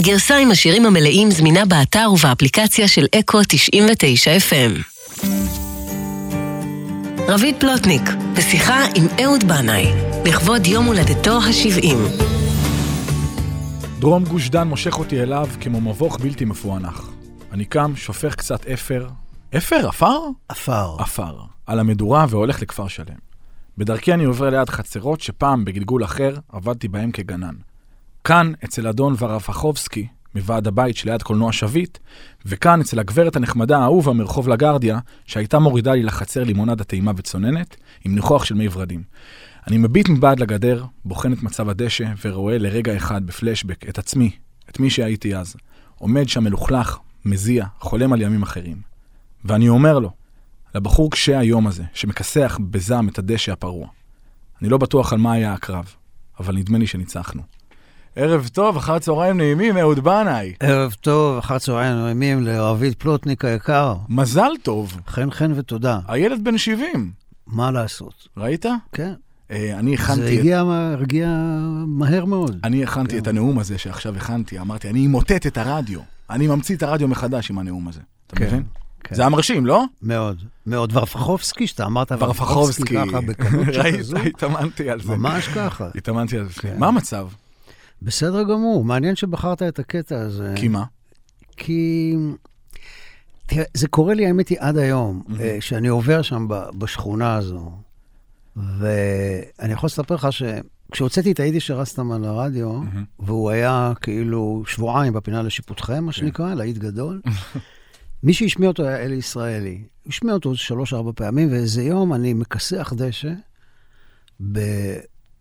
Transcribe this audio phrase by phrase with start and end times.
[0.00, 5.02] הגרסה עם השירים המלאים זמינה באתר ובאפליקציה של אקו 99 FM.
[7.28, 8.02] רביד פלוטניק,
[8.36, 9.86] בשיחה עם אהוד בנאי,
[10.24, 11.94] לכבוד יום הולדתו ה-70.
[13.98, 17.10] דרום גוש דן מושך אותי אליו כמו מבוך בלתי מפוענח.
[17.52, 19.08] אני קם, שופך קצת אפר.
[19.56, 19.88] אפר?
[19.88, 20.18] עפר?
[20.48, 20.96] עפר.
[20.98, 21.36] עפר.
[21.66, 23.18] על המדורה והולך לכפר שלם.
[23.78, 27.54] בדרכי אני עובר ליד חצרות שפעם, בגלגול אחר, עבדתי בהם כגנן.
[28.24, 31.98] כאן, אצל אדון ורפחובסקי, מוועד הבית שליד קולנוע שביט,
[32.46, 38.14] וכאן, אצל הגברת הנחמדה האהובה מרחוב לגרדיה, שהייתה מורידה לי לחצר לימונדה טעימה וצוננת, עם
[38.14, 39.02] ניחוח של מי ורדים.
[39.66, 44.30] אני מביט מבעד לגדר, בוחן את מצב הדשא, ורואה לרגע אחד בפלשבק את עצמי,
[44.70, 45.56] את מי שהייתי אז,
[45.98, 48.76] עומד שם מלוכלך, מזיע, חולם על ימים אחרים.
[49.44, 50.10] ואני אומר לו,
[50.74, 53.88] לבחור קשה היום הזה, שמכסח בזעם את הדשא הפרוע.
[54.60, 55.94] אני לא בטוח על מה היה הקרב,
[56.40, 57.42] אבל נדמה לי שניצחנו.
[58.16, 60.54] ערב טוב, אחר צהריים נעימים, אהוד בנאי.
[60.60, 63.94] ערב טוב, אחר צהריים נעימים לרביד פלוטניק היקר.
[64.08, 65.00] מזל טוב.
[65.06, 65.98] חן חן ותודה.
[66.08, 67.10] הילד בן 70.
[67.46, 68.28] מה לעשות?
[68.36, 68.66] ראית?
[68.92, 69.12] כן.
[69.50, 70.20] אה, אני הכנתי...
[70.20, 71.28] זה הגיע, הרגיע
[71.86, 72.58] מהר מאוד.
[72.64, 73.22] אני הכנתי כן.
[73.22, 76.00] את הנאום הזה שעכשיו הכנתי, אמרתי, אני אמוטט את הרדיו.
[76.30, 78.00] אני ממציא את הרדיו מחדש עם הנאום הזה.
[78.26, 78.62] אתה כן, מבין?
[79.04, 79.14] כן.
[79.14, 79.84] זה היה מרשים, לא?
[80.02, 80.42] מאוד.
[80.66, 80.96] מאוד.
[80.96, 82.94] ורפחובסקי, שאתה אמרת ורפחובסקי.
[82.96, 84.16] ככה בקלות ראית, שכזו.
[84.16, 85.16] התאמנתי על זה.
[85.16, 85.88] ממש ככה.
[85.94, 86.54] התאמנתי על זה.
[86.60, 86.74] כן.
[86.78, 87.28] מה המצב?
[88.02, 90.52] בסדר גמור, מעניין שבחרת את הקטע הזה.
[90.56, 90.84] כי מה?
[91.56, 92.14] כי...
[93.46, 95.22] תראה, זה קורה לי, האמת היא, עד היום.
[95.40, 97.72] אה, שאני עובר שם ב- בשכונה הזו,
[98.56, 103.04] ואני יכול לספר לך שכשהוצאתי את היידיש של רסטמן לרדיו, מהמם.
[103.18, 107.20] והוא היה כאילו שבועיים בפינה לשיפוטכם, מה שנקרא, להיט גדול,
[108.22, 109.82] מי שהשמיע אותו היה אלי ישראלי.
[110.06, 113.32] השמיע אותו שלוש-ארבע פעמים, ואיזה יום אני מכסח דשא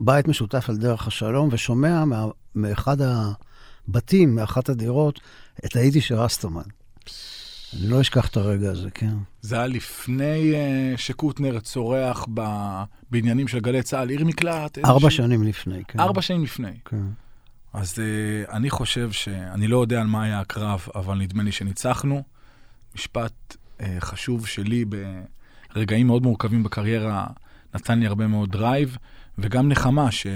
[0.01, 5.19] בבית משותף על דרך השלום, ושומע מה, מאחד הבתים, מאחת הדירות,
[5.65, 6.61] את היידיש של רסטמן.
[7.73, 9.13] אני לא אשכח את הרגע הזה, כן.
[9.41, 14.77] זה היה לפני אה, שקוטנר צורח ב- בעניינים של גלי צה"ל, עיר מקלט.
[14.77, 15.99] ארבע איזושהי- שנים לפני, כן.
[15.99, 16.71] ארבע שנים לפני.
[16.85, 17.01] כן.
[17.73, 19.27] אז uh, אני חושב ש...
[19.27, 22.23] אני לא יודע על מה היה הקרב, אבל נדמה לי שניצחנו.
[22.95, 23.33] משפט
[23.79, 24.85] uh, חשוב שלי
[25.75, 27.27] ברגעים מאוד מורכבים בקריירה
[27.75, 28.97] נתן לי הרבה מאוד drive,
[29.41, 30.27] וגם נחמה ש...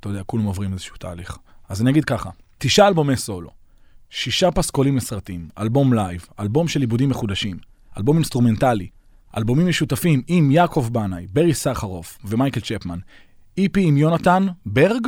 [0.00, 1.38] אתה יודע, כולם עוברים איזשהו תהליך.
[1.68, 3.50] אז אני אגיד ככה, תשעה אלבומי סולו,
[4.10, 7.56] שישה פסקולים לסרטים, אלבום live, אלבום של עיבודים מחודשים,
[7.96, 8.88] אלבום אינסטרומנטלי,
[9.36, 12.98] אלבומים משותפים עם יעקב בנאי, ברי סחרוף ומייקל צ'פמן,
[13.58, 15.06] EP עם יונתן ברג,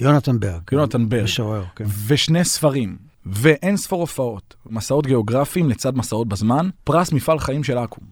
[0.00, 0.62] יונתן ברג.
[0.72, 1.22] יונתן ברג.
[1.22, 1.84] משורר, כן.
[2.06, 8.06] ושני ספרים, ואין ספור הופעות, מסעות גיאוגרפיים לצד מסעות בזמן, פרס מפעל חיים של אקו"ם.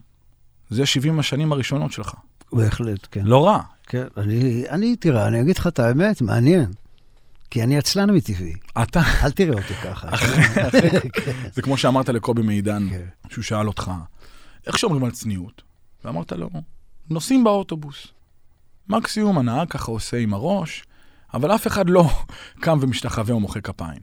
[0.71, 2.15] זה 70 השנים הראשונות שלך.
[2.53, 3.21] בהחלט, כן.
[3.25, 3.61] לא רע.
[3.93, 6.71] כן, אני, אני, תראה, אני אגיד לך את האמת, מעניין.
[7.51, 8.53] כי אני עצלן מטבעי.
[8.83, 10.17] אתה, אל תראה אותי ככה.
[10.17, 11.33] כן.
[11.55, 13.07] זה כמו שאמרת לקובי מידן, כן.
[13.29, 13.91] שהוא שאל אותך,
[14.67, 15.63] איך שומרים על צניעות?
[16.05, 16.51] ואמרת לו,
[17.11, 18.07] נוסעים באוטובוס.
[18.89, 20.85] מקסימום הנהג ככה עושה עם הראש,
[21.35, 22.11] אבל אף אחד לא
[22.63, 24.01] קם ומשתחווה ומוחא כפיים.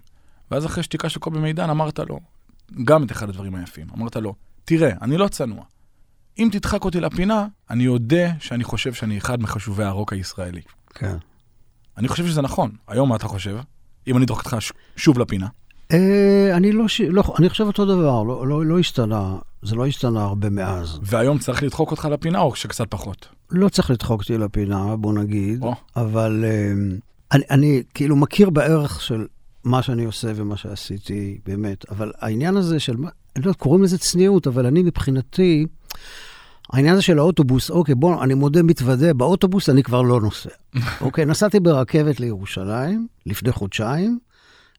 [0.51, 2.19] ואז אחרי שתיקה של קובי מידן אמרת לו,
[2.83, 4.33] גם את אחד הדברים היפים, אמרת לו,
[4.65, 5.63] תראה, אני לא צנוע.
[6.37, 10.61] אם תדחק אותי לפינה, אני אודה שאני חושב שאני אחד מחשובי הרוק הישראלי.
[10.93, 11.15] כן.
[11.97, 12.71] אני חושב שזה נכון.
[12.87, 13.57] היום מה אתה חושב?
[14.07, 14.57] אם אני אדחק אותך
[14.95, 15.47] שוב לפינה.
[15.91, 17.01] אה, אני לא, ש...
[17.01, 20.99] לא, אני חושב אותו דבר, לא, לא, לא השתנה, זה לא השתנה הרבה מאז.
[21.03, 23.27] והיום צריך לדחוק אותך לפינה או שקצת פחות?
[23.51, 25.73] לא צריך לדחוק אותי לפינה, בוא נגיד, או.
[25.95, 26.71] אבל אה,
[27.31, 29.25] אני, אני כאילו מכיר בערך של
[29.63, 33.83] מה שאני עושה ומה שעשיתי, באמת, אבל העניין הזה של, מה- אני לא יודע, קוראים
[33.83, 35.65] לזה צניעות, אבל אני מבחינתי,
[36.73, 40.49] העניין הזה של האוטובוס, אוקיי, בוא, אני מודה, מתוודה, באוטובוס אני כבר לא נוסע.
[41.01, 44.19] אוקיי, נסעתי ברכבת לירושלים לפני חודשיים,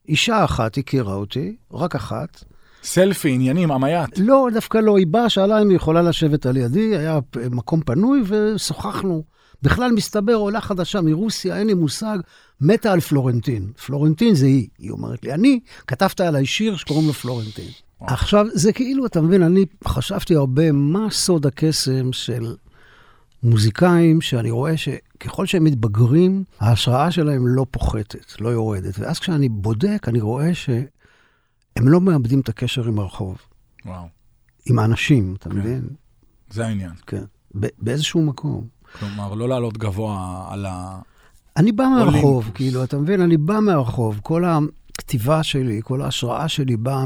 [0.09, 2.43] אישה אחת הכירה אותי, רק אחת.
[2.83, 4.09] סלפי, עניינים, עמייט.
[4.17, 7.19] לא, דווקא לא, היא באה, שאלה אם היא יכולה לשבת על ידי, היה
[7.51, 9.23] מקום פנוי ושוחחנו.
[9.61, 12.17] בכלל מסתבר, עולה חדשה מרוסיה, אין לי מושג,
[12.61, 13.71] מתה על פלורנטין.
[13.85, 15.33] פלורנטין זה היא, היא אומרת לי.
[15.33, 17.69] אני, כתבת עליי שיר שקוראים לו פלורנטין.
[18.07, 22.55] עכשיו, זה כאילו, אתה מבין, אני חשבתי הרבה מה סוד הקסם של
[23.43, 28.99] מוזיקאים, שאני רואה שככל שהם מתבגרים, ההשראה שלהם לא פוחתת, לא יורדת.
[28.99, 30.87] ואז כשאני בודק, אני רואה שהם
[31.77, 33.37] לא מאבדים את הקשר עם הרחוב.
[33.85, 34.05] וואו,
[34.65, 35.55] עם האנשים, אתה כן.
[35.55, 35.87] מבין?
[36.49, 36.91] זה העניין.
[37.07, 37.23] כן.
[37.79, 38.67] באיזשהו מקום.
[38.99, 40.99] כלומר, לא לעלות גבוה על ה...
[41.57, 42.51] אני בא מהרחוב.
[42.53, 43.21] כאילו, אתה מבין?
[43.21, 44.19] אני בא מהרחוב.
[44.23, 47.05] כל הכתיבה שלי, כל ההשראה שלי באה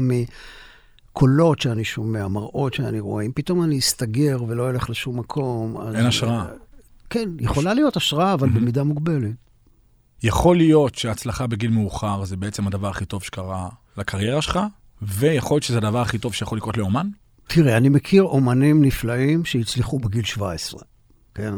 [1.16, 3.24] מקולות שאני שומע, מראות שאני רואה.
[3.24, 5.94] אם פתאום אני אסתגר ולא אלך לשום מקום, אז...
[5.94, 6.44] אין השראה.
[7.10, 9.30] כן, יכולה להיות השראה, אבל במידה מוגבלת.
[10.22, 13.68] יכול להיות שהצלחה בגיל מאוחר זה בעצם הדבר הכי טוב שקרה
[13.98, 14.60] לקריירה שלך,
[15.02, 17.08] ויכול להיות שזה הדבר הכי טוב שיכול לקרות לאומן?
[17.46, 20.80] תראה, אני מכיר אומנים נפלאים שהצליחו בגיל 17.
[21.34, 21.54] כן,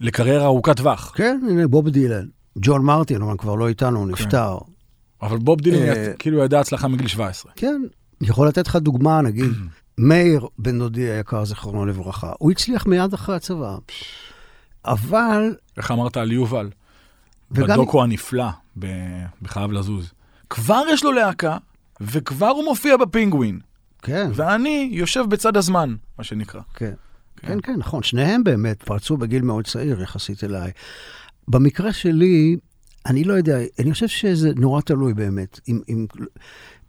[0.00, 1.12] לקריירה ארוכת טווח.
[1.16, 2.26] כן, הנה בוב דילן.
[2.58, 4.58] ג'ון מרטין, אבל כבר לא איתנו, הוא נפטר.
[5.22, 7.52] אבל בוב דילן אה, כאילו ידע הצלחה מגיל 17.
[7.56, 7.82] כן,
[8.22, 9.50] אני יכול לתת לך דוגמה, נגיד,
[9.98, 13.76] מאיר בן דודי היקר, זיכרונו לברכה, הוא הצליח מיד אחרי הצבא.
[14.84, 16.70] אבל, איך אמרת על יובל?
[17.50, 18.48] וגם- בדוקו הנפלא,
[18.78, 18.86] ב-
[19.42, 20.12] בחייב לזוז.
[20.50, 21.56] כבר יש לו להקה,
[22.00, 23.60] וכבר הוא מופיע בפינגווין.
[24.02, 26.60] כן, ואני יושב בצד הזמן, מה שנקרא.
[26.74, 26.92] כן.
[27.36, 28.02] כן, כן, נכון.
[28.02, 30.70] שניהם באמת פרצו בגיל מאוד צעיר יחסית אליי.
[31.48, 32.56] במקרה שלי,
[33.06, 35.60] אני לא יודע, אני חושב שזה נורא תלוי באמת.
[35.68, 36.06] אם, אם,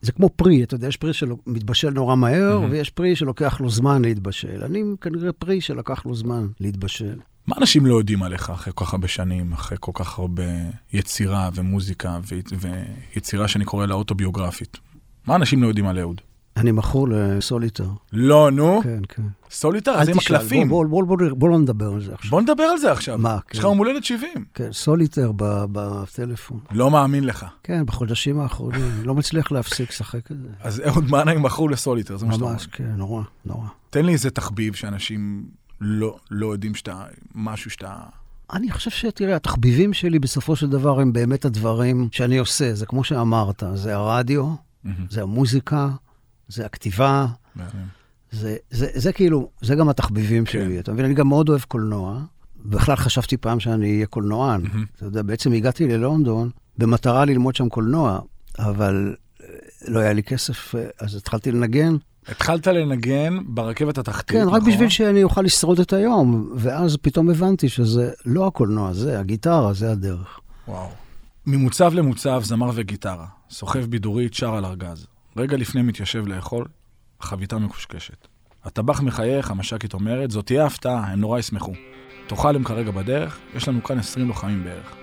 [0.04, 2.72] זה כמו פרי, אתה יודע, יש פרי שמתבשל נורא מהר, מהמם.
[2.72, 4.64] ויש פרי שלוקח לו זמן להתבשל.
[4.64, 7.16] אני כנראה פרי שלקח לו זמן להתבשל.
[7.48, 10.44] מה אנשים לא יודעים עליך אחרי כל כך הרבה שנים, אחרי כל כך הרבה
[10.94, 12.68] יצירה ומוזיקה ו-
[13.16, 14.78] ויצירה שאני קורא לה אוטוביוגרפית?
[15.28, 16.22] מה אנשים לא יודעים על אהוד?
[16.58, 17.88] אני מכור לסוליטר.
[18.14, 19.24] לא, נו, כן, כן.
[19.52, 20.70] סוליטר, אז עם הקלפים.
[20.70, 22.32] בוא, בוא, בוא, בוא, בוא לא נדבר על זה עכשיו.
[22.32, 23.18] בוא נדבר על זה עכשיו.
[23.18, 23.68] מה, יש לך כן.
[23.68, 24.30] יום הולדת 70.
[24.54, 26.60] כן, סוליטר ב- בטלפון.
[26.72, 27.46] לא מאמין לך.
[27.64, 28.92] כן, בחודשים האחרונים.
[29.04, 30.48] לא מצליח להפסיק לשחק את זה.
[30.62, 32.54] אז אהוד בנאי מכרו לסוליטר, זה מה שאתה אומר.
[32.54, 33.68] ממש, כן, נורא, נורא.
[33.90, 35.46] תן לי איזה תחביב שאנשים
[35.82, 37.04] לא, לא יודעים שאתה,
[37.36, 37.96] משהו שאתה...
[38.54, 42.74] אני חושב שתראה, התחביבים שלי בסופו של דבר הם באמת הדברים שאני עושה.
[42.76, 44.54] זה כמו שאמרת, זה הרדיו,
[44.84, 45.90] מהמם, זה המוזיקה,
[46.54, 47.70] זה הכתיבה, מהמם.
[48.32, 50.52] זה, זה, זה כאילו, זה גם התחביבים כן.
[50.52, 50.80] שלי.
[50.80, 52.20] אתה מבין, אני גם מאוד אוהב קולנוע.
[52.66, 54.62] בכלל חשבתי פעם שאני אהיה קולנוען.
[54.96, 58.20] אתה יודע, בעצם הגעתי ללונדון במטרה ללמוד שם קולנוע,
[58.60, 59.46] אבל אה,
[59.88, 61.96] לא היה לי כסף, אה, אז התחלתי לנגן.
[62.28, 64.72] התחלת לנגן ברכבת התחתית, כן, רק נכון?
[64.72, 66.54] בשביל שאני אוכל לשרוד את היום.
[66.56, 70.40] ואז פתאום הבנתי שזה לא הקולנוע, זה הגיטרה, זה הדרך.
[70.68, 70.90] וואו.
[71.46, 73.26] ממוצב למוצב, זמר וגיטרה.
[73.50, 75.08] סוחב בידורית, שר על ארגז.
[75.38, 76.66] רגע לפני מתיישב לאכול,
[77.22, 78.28] החביתה מקושקשת.
[78.64, 81.74] הטבח מחייך, המש"קית אומרת, זאת תהיה הפתעה, הם נורא ישמחו.
[82.28, 84.96] תאכל הם כרגע בדרך, יש לנו כאן 20 לוחמים בערך.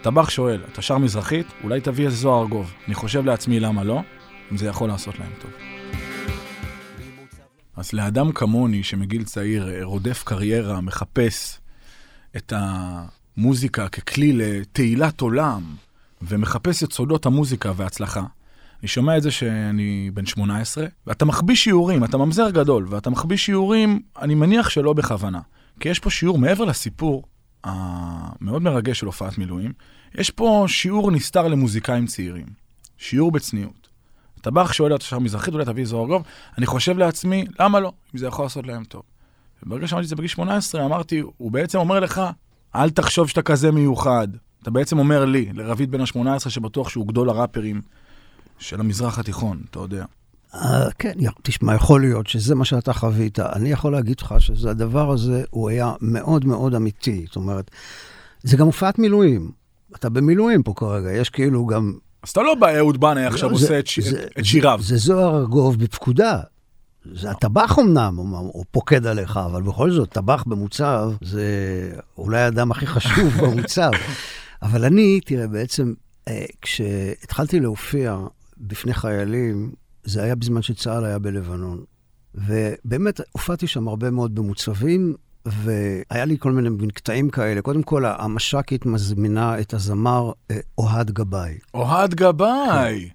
[0.00, 1.46] הטבח שואל, אתה שר מזרחית?
[1.64, 2.72] אולי תביא איזה זוהר ארגוב.
[2.86, 4.00] אני חושב לעצמי למה לא,
[4.52, 5.50] אם זה יכול לעשות להם טוב.
[7.76, 11.60] אז לאדם כמוני, שמגיל צעיר אה, רודף קריירה, מחפש
[12.36, 15.62] את המוזיקה ככלי לתהילת עולם,
[16.22, 18.22] ומחפש את סודות המוזיקה וההצלחה.
[18.80, 23.36] אני שומע את זה שאני בן 18, ואתה מחביא שיעורים, אתה ממזר גדול, ואתה מחביא
[23.36, 25.40] שיעורים, אני מניח שלא בכוונה.
[25.80, 27.24] כי יש פה שיעור, מעבר לסיפור
[27.64, 29.72] המאוד מרגש של הופעת מילואים,
[30.14, 32.46] יש פה שיעור נסתר למוזיקאים צעירים.
[32.98, 33.88] שיעור בצניעות.
[34.40, 36.22] טבח שואל אותה שר מזרחית, אולי תביא זוהר גוב,
[36.58, 37.92] אני חושב לעצמי, למה לא?
[38.14, 39.02] אם זה יכול לעשות להם טוב.
[39.62, 42.20] וברגע שאמרתי את זה בגיל 18, אמרתי, הוא בעצם אומר לך,
[42.74, 44.28] אל תחשוב שאתה כזה מיוחד.
[44.62, 47.80] אתה בעצם אומר לי, לרביד בן ה-18, שבטוח שהוא גדול הראפרים
[48.58, 50.04] של המזרח התיכון, אתה יודע.
[50.54, 51.12] אה, כן,
[51.42, 53.38] תשמע, יכול להיות שזה מה שאתה חווית.
[53.38, 57.24] אני יכול להגיד לך שזה הדבר הזה, הוא היה מאוד מאוד אמיתי.
[57.26, 57.70] זאת אומרת,
[58.42, 59.50] זה גם הופעת מילואים.
[59.96, 61.92] אתה במילואים פה כרגע, יש כאילו גם...
[62.22, 63.98] אז אתה לא בא אהוד בנאי עכשיו זה- עושה את, ש...
[64.00, 64.78] זה- את שיריו.
[64.82, 66.40] זה זוהר ארגוב בפקודה.
[67.14, 71.44] זה הטבח אמנם, הוא, הוא פוקד עליך, אבל בכל זאת, טבח במוצב זה
[72.18, 73.90] אולי האדם הכי חשוב במוצב.
[74.62, 75.94] אבל אני, תראה, בעצם,
[76.28, 78.16] אה, כשהתחלתי להופיע
[78.58, 79.72] בפני חיילים,
[80.04, 81.84] זה היה בזמן שצה"ל היה בלבנון.
[82.34, 85.14] ובאמת, הופעתי שם הרבה מאוד במוצבים,
[85.46, 87.62] והיה לי כל מיני קטעים כאלה.
[87.62, 91.58] קודם כל, המש"קית מזמינה את הזמר אה, אוהד גבאי.
[91.74, 93.08] אוהד גבאי.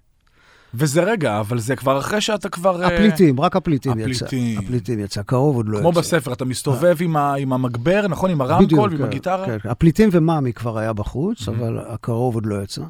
[0.73, 2.83] וזה רגע, אבל זה כבר אחרי שאתה כבר...
[2.83, 4.25] אה, הפליטים, רק הפליטים יצא.
[4.25, 4.59] הפליטים.
[4.59, 5.81] הפליטים יצא, קרוב עוד לא יצא.
[5.81, 7.33] כמו בספר, אתה מסתובב עם, ה...
[7.33, 8.29] עם המגבר, נכון?
[8.29, 9.45] עם הרמקול ועם כן, הגיטרה?
[9.45, 9.69] כן, כן.
[9.69, 12.81] הפליטים ומאמי כבר היה בחוץ, אבל הקרוב עוד לא יצא.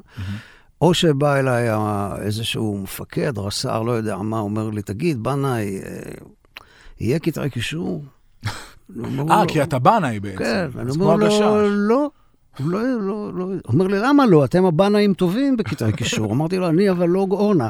[0.82, 1.68] או שבא אליי
[2.22, 6.12] איזשהו מפקד, רס"ר, לא יודע מה, אומר לי, תגיד, בנאי, אה,
[7.00, 8.04] יהיה קטעי קישור?
[9.30, 10.38] אה, כי אתה בנאי בעצם.
[10.38, 11.16] כן, אני אומר.
[11.16, 12.10] לו, לא.
[12.58, 14.44] הוא לא, לא, לא, אומר לי, למה לא?
[14.44, 16.32] אתם הבנאים טובים בקטעי קישור.
[16.34, 17.68] אמרתי לו, אני אבל לא אורנה.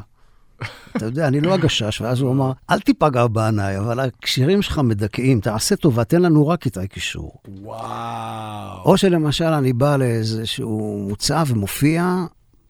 [0.97, 5.41] אתה יודע, אני לא הגשש, ואז הוא אמר, אל תיפגע בעיניי, אבל הכשירים שלך מדכאים,
[5.41, 7.33] תעשה טובה, תן לנו רק קטעי קישור.
[7.63, 8.85] וואו.
[8.85, 12.25] או שלמשל אני בא לאיזשהו מוצב ומופיע,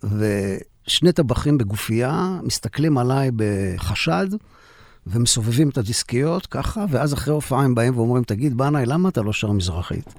[0.05, 4.27] ושני טבחים בגופייה מסתכלים עליי בחשד,
[5.07, 9.33] ומסובבים את הדיסקיות ככה, ואז אחרי הופעה הם באים ואומרים, תגיד, בנאי, למה אתה לא
[9.33, 10.15] שר מזרחית?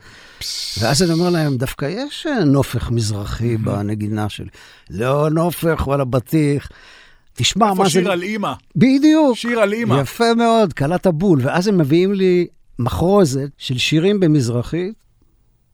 [0.79, 4.49] ואז אני אומר להם, דווקא יש אה, נופך מזרחי בנגינה שלי.
[4.89, 6.69] לא נופך, וואלה בטיח.
[7.33, 7.89] תשמע, מה איפה זה...
[7.89, 8.53] שיר על אימא?
[8.75, 9.37] בדיוק.
[9.37, 10.01] שיר על אימא.
[10.01, 11.39] יפה מאוד, קלעת בול.
[11.43, 12.47] ואז הם מביאים לי
[12.79, 14.93] מחרוזת של שירים במזרחית,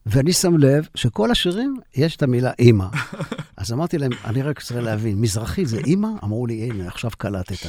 [0.06, 2.86] ואני שם לב שכל השירים, יש את המילה אימא.
[3.60, 6.08] אז אמרתי להם, אני רק רוצה להבין, מזרחי זה אימא?
[6.24, 7.68] אמרו לי, הנה, עכשיו קלטת.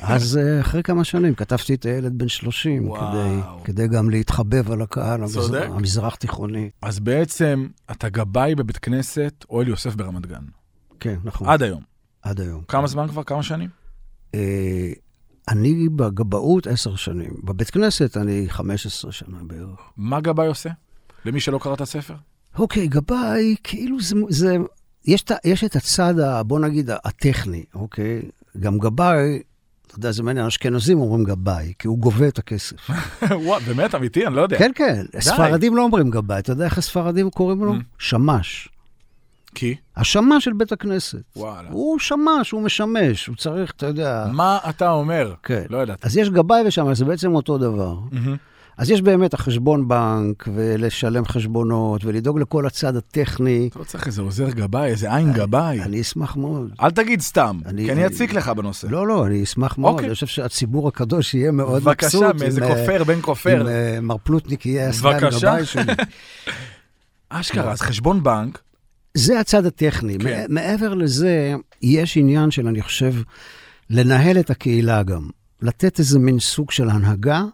[0.00, 3.00] אז אה, אחרי כמה שנים כתבתי את הילד בן 30, וואו.
[3.00, 5.20] כדי, כדי גם להתחבב על הקהל.
[5.64, 6.70] המזרח תיכוני.
[6.82, 10.44] אז בעצם אתה גבאי בבית כנסת אוהל יוסף ברמת גן.
[11.00, 11.48] כן, נכון.
[11.48, 11.82] עד היום.
[12.22, 12.62] עד היום.
[12.68, 13.22] כמה זמן כבר?
[13.22, 13.68] כמה שנים?
[14.34, 14.92] אה,
[15.48, 17.30] אני בגבאות עשר שנים.
[17.44, 19.80] בבית כנסת אני 15 שנה בערך.
[19.96, 20.70] מה גבאי עושה?
[21.24, 22.14] למי שלא קרא את הספר?
[22.58, 24.16] אוקיי, גבאי, כאילו זה...
[24.28, 24.56] זה
[25.06, 28.22] יש, יש את הצד, ה, בוא נגיד, הטכני, אוקיי?
[28.60, 29.42] גם גבאי,
[29.86, 32.90] אתה יודע, זה מעניין, אשכנזים אומרים גבאי, כי הוא גובה את הכסף.
[33.44, 34.26] וואו, באמת, אמיתי?
[34.26, 34.58] אני לא יודע.
[34.58, 37.74] כן, כן, ספרדים לא אומרים גבאי, אתה יודע איך הספרדים קוראים לו?
[37.74, 37.78] Mm.
[37.98, 38.68] שמש.
[39.54, 39.74] כי?
[39.96, 41.22] השמש של בית הכנסת.
[41.36, 41.68] וואלה.
[41.70, 44.26] הוא שמש, הוא משמש, הוא צריך, אתה יודע...
[44.32, 45.34] מה אתה אומר?
[45.42, 45.62] כן.
[45.70, 46.06] לא ידעתי.
[46.06, 47.94] אז יש גבאי ושמש, זה בעצם אותו דבר.
[48.10, 48.36] מהמם.
[48.80, 53.68] אז יש באמת החשבון בנק, ולשלם חשבונות, ולדאוג לכל הצד הטכני.
[53.72, 55.82] אתה לא צריך איזה עוזר גבאי, איזה עין גבאי.
[55.82, 56.70] אני אשמח מאוד.
[56.82, 58.86] אל תגיד סתם, אני- כי אני אציק לך בנושא.
[58.90, 59.92] לא, לא, אני אשמח מאוד.
[59.92, 60.06] אוקיי.
[60.06, 62.40] אני חושב שהציבור הקדוש יהיה מאוד בבקשה, מבסוט.
[62.42, 63.62] מאיזה אם, אה, כופר, בן כופר.
[63.62, 65.38] אם אה, מר פלוטניק יהיה הסגן בבקשה.
[65.50, 65.92] גבאי שלי.
[67.28, 68.58] אשכרה, אז חשבון בנק,
[69.14, 70.18] זה הצד הטכני.
[70.18, 70.46] כן.
[70.48, 73.14] מעבר לזה, יש עניין של, אני חושב,
[73.90, 75.28] לנהל את הקהילה גם.
[75.62, 77.44] לתת איזה מין סוג של הנהגה.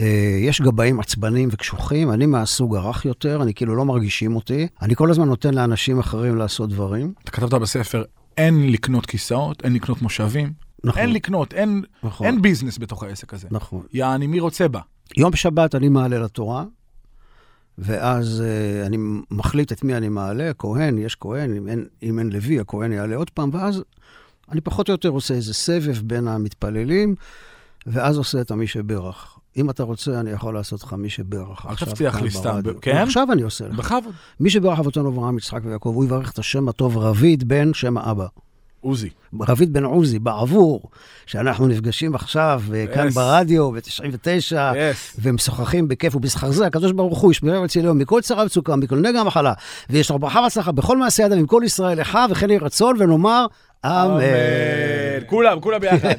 [0.00, 4.68] אה, יש גבאים עצבניים וקשוחים, אני מהסוג הרך יותר, אני כאילו לא מרגישים אותי.
[4.82, 7.12] אני כל הזמן נותן לאנשים אחרים לעשות דברים.
[7.22, 8.04] אתה כתבת בספר,
[8.36, 10.52] אין לקנות כיסאות, אין לקנות מושבים,
[10.84, 13.48] נכון, אין לקנות, אין נכון, אין ביזנס בתוך העסק הזה.
[13.50, 13.82] נכון.
[13.92, 14.80] יעני, מי רוצה בה?
[15.16, 16.64] יום שבת אני מעלה לתורה,
[17.78, 18.96] ואז uh, אני
[19.30, 23.16] מחליט את מי אני מעלה, כהן, יש כהן, אם אין, אם אין לוי, הכהן יעלה
[23.16, 23.82] עוד פעם, ואז
[24.52, 27.14] אני פחות או יותר עושה איזה סבב בין המתפללים,
[27.86, 29.37] ואז עושה את המי שברך.
[29.58, 31.66] אם אתה רוצה, אני יכול לעשות לך מי שברך.
[31.66, 32.60] אל עכשיו תבטיח כאן לי סתם.
[32.64, 32.96] ב- כן?
[32.96, 33.74] עכשיו אני עושה לך.
[33.78, 34.12] בכבוד.
[34.40, 38.26] מי שברך אבותינו אברהם, יצחק ויעקב, הוא יברך את השם הטוב רביד בן שם האבא.
[38.80, 39.08] עוזי.
[39.40, 40.82] רביד בן עוזי, בעבור,
[41.26, 43.14] שאנחנו נפגשים עכשיו אה, כאן Yes.
[43.14, 45.16] ברדיו, ב-99, יס.
[45.22, 49.20] ומשוחחים בכיף ובשכר זה, הקדוש ברוך הוא ישמרם אצל יום מכל צרה וצוקה, מכל נגע
[49.20, 49.52] המחלה,
[49.90, 53.46] ויש לו ברכה והצלחה בכל מעשה ידם עם כל ישראל לך, וכן יהי רצון, ונאמר
[53.86, 55.26] אמן.
[55.26, 56.14] כולם, כולם ביחד.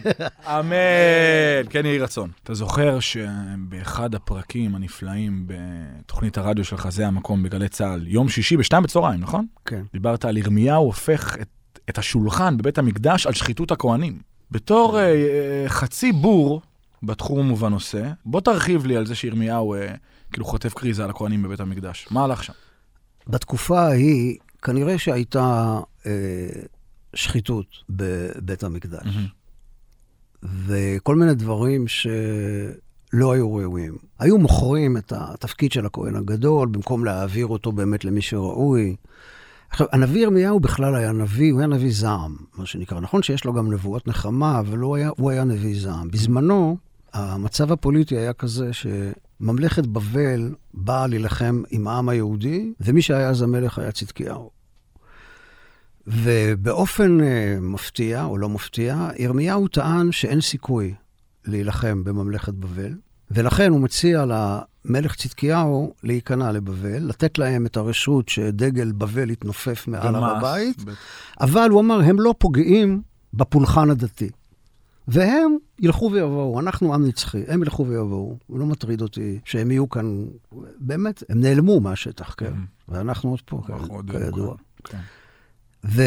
[0.46, 1.70] אמן.
[1.70, 2.30] כן יהי רצון.
[2.44, 8.84] אתה זוכר שבאחד הפרקים הנפלאים בתוכנית הרדיו שלך, זה המקום בגלי צה"ל, יום שישי בשתיים
[8.84, 9.46] בצהריים, נכון?
[9.66, 9.82] כן.
[9.94, 14.20] דיברת על ירמיהו הופך את, את השולחן בבית המקדש על שחיתות הכוהנים.
[14.52, 16.62] בתור אה, חצי בור
[17.04, 19.94] בתחום ובנושא, בוא תרחיב לי על זה שירמיהו אה,
[20.32, 22.08] כאילו חוטף כריזה על הכוהנים בבית המקדש.
[22.12, 22.54] מה הלך שם?
[23.28, 26.12] בתקופה ההיא, כנראה שהייתה אה,
[27.14, 29.18] שחיתות בבית המקדש,
[30.44, 33.98] וכל מיני דברים שלא היו ראויים.
[34.20, 38.96] היו מוכרים את התפקיד של הכהן הגדול, במקום להעביר אותו באמת למי שראוי.
[39.70, 43.00] עכשיו, הנביא ירמיהו בכלל היה נביא, הוא היה נביא זעם, מה שנקרא.
[43.00, 46.12] נכון שיש לו גם נבואות נחמה, אבל הוא היה, הוא היה נביא זעם.
[46.12, 46.78] בזמנו,
[47.14, 53.80] המצב הפוליטי היה כזה שממלכת בבל באה להילחם עם העם היהודי, ומי שהיה אז המלך
[53.80, 54.59] היה צדקיהו.
[56.10, 57.24] ובאופן uh,
[57.62, 60.94] מפתיע, או לא מפתיע, ירמיהו טען שאין סיכוי
[61.46, 62.94] להילחם בממלכת בבל,
[63.32, 70.16] ולכן הוא מציע למלך צדקיהו להיכנע לבבל, לתת להם את הרשות שדגל בבל יתנופף מעל
[70.16, 70.84] הר הבית.
[71.42, 73.02] אבל הוא אמר, הם לא פוגעים
[73.34, 74.30] בפולחן הדתי.
[75.08, 78.38] והם ילכו ויבואו, אנחנו עם נצחי, הם ילכו ויבואו.
[78.50, 80.26] לא מטריד אותי שהם יהיו כאן,
[80.80, 82.54] באמת, הם נעלמו מהשטח, כן.
[82.90, 83.62] ואנחנו עוד פה,
[84.12, 84.56] כידוע.
[84.84, 84.98] כן.
[85.86, 86.04] ו...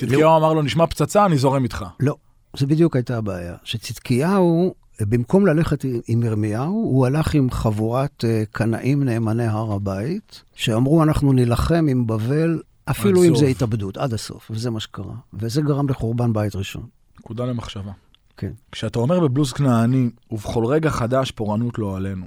[0.00, 1.84] צדקיהו אמר לו, נשמע פצצה, אני זורם איתך.
[2.00, 2.16] לא,
[2.56, 3.54] זה בדיוק הייתה הבעיה.
[3.64, 11.02] שצדקיהו, במקום ללכת עם ירמיהו, הוא הלך עם חבורת אה, קנאים נאמני הר הבית, שאמרו,
[11.02, 13.46] אנחנו נילחם עם בבל, אפילו אם זה.
[13.46, 15.14] התאבדות, עד הסוף, וזה מה שקרה.
[15.34, 16.86] וזה גרם לחורבן בית ראשון.
[17.20, 17.92] נקודה למחשבה.
[18.36, 18.52] כן.
[18.72, 22.26] כשאתה אומר בבלוז כנעני, ובכל רגע חדש פורענות לא עלינו,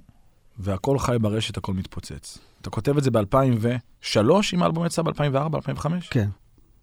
[0.60, 2.38] והכל חי ברשת, הכל מתפוצץ.
[2.62, 4.17] אתה כותב את זה ב-2003,
[4.53, 6.10] אם האלבום יצא ב-2004, 2005?
[6.10, 6.29] כן.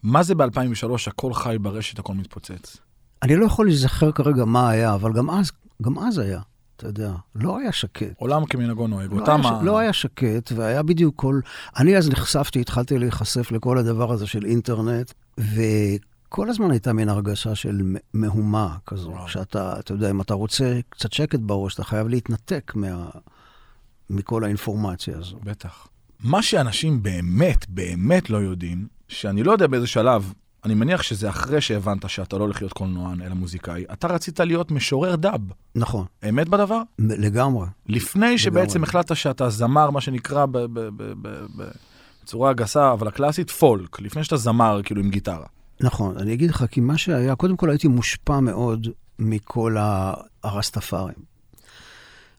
[0.04, 2.76] מה זה ב-2003, הכל חי ברשת, הכל מתפוצץ?
[3.23, 5.50] אני לא יכול להיזכר כרגע מה היה, אבל גם אז,
[5.82, 6.40] גם אז היה,
[6.76, 8.12] אתה יודע, לא היה שקט.
[8.16, 9.62] עולם כמנהגו נוהג, לא אותם היה, ה...
[9.62, 11.40] לא היה שקט, והיה בדיוק כל...
[11.76, 17.54] אני אז נחשפתי, התחלתי להיחשף לכל הדבר הזה של אינטרנט, וכל הזמן הייתה מין הרגשה
[17.54, 19.28] של מהומה כזו, וואו.
[19.28, 23.08] שאתה, אתה יודע, אם אתה רוצה קצת שקט בראש, אתה חייב להתנתק מה...
[24.11, 25.38] מכל האינפורמציה הזו.
[25.44, 25.88] בטח.
[26.20, 30.33] מה שאנשים באמת, באמת לא יודעים, שאני לא יודע באיזה שלב
[30.64, 33.85] אני מניח שזה אחרי שהבנת שאתה לא הולך להיות קולנוען, אלא מוזיקאי.
[33.92, 35.40] אתה רצית להיות משורר דאב.
[35.75, 36.83] נכון, אמת בדבר?
[36.99, 37.66] לגמרי.
[37.87, 38.88] לפני שבעצם לגמרי.
[38.88, 41.71] החלטת שאתה זמר, מה שנקרא ב- ב- ב- ב- ב-
[42.23, 44.00] בצורה גסה, אבל הקלאסית, פולק.
[44.00, 45.47] לפני שאתה זמר, כאילו, עם גיטרה.
[45.80, 49.76] נכון, אני אגיד לך, כי מה שהיה, קודם כל הייתי מושפע מאוד מכל
[50.44, 51.35] הרסטפארים.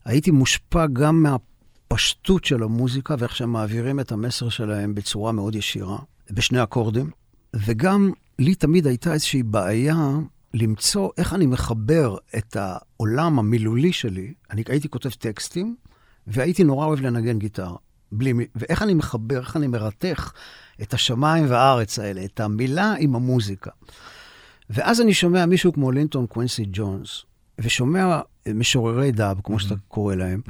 [0.06, 5.98] הייתי מושפע גם מהפשטות של המוזיקה ואיך שהם מעבירים את המסר שלהם בצורה מאוד ישירה,
[6.32, 7.10] בשני אקורדים,
[7.56, 9.96] וגם לי תמיד הייתה איזושהי בעיה
[10.54, 14.34] למצוא איך אני מחבר את העולם המילולי שלי.
[14.52, 15.76] אני הייתי כותב טקסטים,
[16.28, 17.76] והייתי נורא אוהב לנגן גיטרה.
[18.12, 20.32] בלי, ואיך אני מחבר, איך אני מרתך
[20.82, 23.72] את השמיים והארץ האלה, את המילה עם המוזיקה.
[24.70, 27.24] ואז אני שומע מישהו כמו לינטון קווינסי ג'ונס,
[27.60, 28.20] ושומע
[28.54, 30.42] משוררי dub, כמו שאתה קורא להם,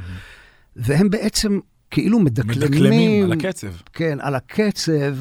[0.75, 1.59] והם בעצם
[1.91, 2.59] כאילו מדקלמים...
[2.59, 3.71] מדקלמים על הקצב.
[3.93, 5.15] כן, על הקצב,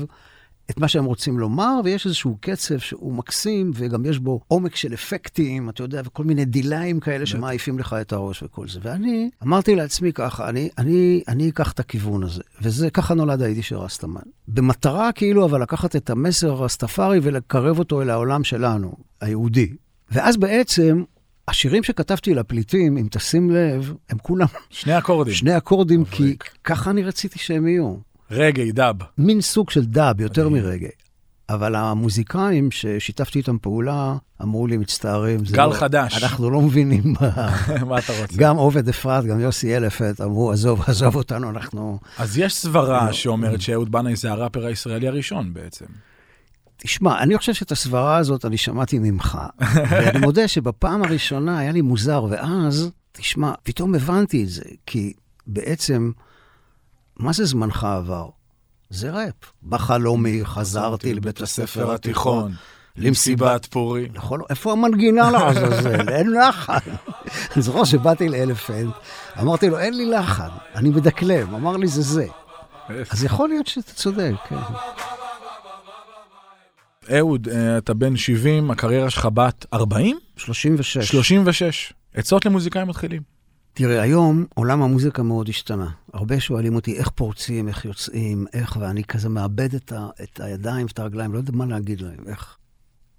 [0.70, 4.94] את מה שהם רוצים לומר, ויש איזשהו קצב שהוא מקסים, וגם יש בו עומק של
[4.94, 8.80] אפקטים, אתה יודע, וכל מיני דיליים כאלה שמעיפים לך את הראש וכל זה.
[8.82, 13.68] ואני אמרתי לעצמי ככה, אני, אני, אני אקח את הכיוון הזה, וזה, ככה נולד היידיש
[13.68, 14.20] של רסטמן.
[14.48, 19.72] במטרה כאילו, אבל לקחת את המסר הרסטפארי ולקרב אותו אל העולם שלנו, היהודי.
[20.10, 21.02] ואז בעצם,
[21.48, 25.34] השירים שכתבתי לפליטים, אם תשים לב, הם כולם שני אקורדים.
[25.34, 26.36] שני אקורדים, כי.
[26.64, 27.94] ככה אני רציתי שהם יהיו.
[28.34, 28.96] רגעי, דאב.
[29.18, 30.64] מין סוג של דאב, יותר מדהים.
[30.64, 30.88] מרגע.
[31.48, 35.44] אבל המוזיקאים ששיתפתי איתם פעולה, אמרו לי, מצטערים.
[35.44, 36.22] זה גל לא, חדש.
[36.22, 37.14] אנחנו לא מבינים.
[37.14, 38.36] ב- מה אתה רוצה?
[38.36, 41.98] גם עובד אפרת, גם יוסי אלפת, אמרו, עזוב, עזוב אותנו, אנחנו...
[42.18, 43.12] אז יש סברה.
[43.12, 45.84] שאומרת שאהוד בנאי זה הראפר הישראלי הראשון בעצם.
[46.76, 49.38] תשמע, אני חושב שאת הסברה הזאת אני שמעתי ממך.
[49.90, 55.12] ואני מודה שבפעם הראשונה היה לי מוזר, ואז, תשמע, פתאום הבנתי את זה, כי
[55.46, 56.10] בעצם,
[57.16, 58.28] מה זה זמנך עבר?
[58.90, 59.52] זה ראפ.
[59.62, 62.52] בחלומי חזרתי לבית הספר התיכון.
[62.96, 64.08] למסיבת פורים.
[64.12, 66.08] נכון, איפה המנגינה לעזאזל?
[66.16, 66.78] אין לחן.
[67.54, 68.94] אני זוכר שבאתי לאלפנט,
[69.40, 71.54] אמרתי לו, אין לי לחן, אני מדקלם.
[71.54, 72.26] אמר לי, זה זה.
[73.10, 74.56] אז יכול להיות שאתה צודק, כן.
[77.16, 80.18] אהוד, אה, אתה בן 70, הקריירה שלך בת 40?
[80.36, 81.08] 36.
[81.10, 81.92] 36.
[82.14, 83.33] עצות למוזיקאים מתחילים.
[83.76, 85.90] תראה, היום עולם המוזיקה מאוד השתנה.
[86.12, 90.86] הרבה שואלים אותי איך פורצים, איך יוצאים, איך, ואני כזה מאבד את, ה, את הידיים
[90.86, 92.56] ואת הרגליים, לא יודע מה להגיד להם, איך.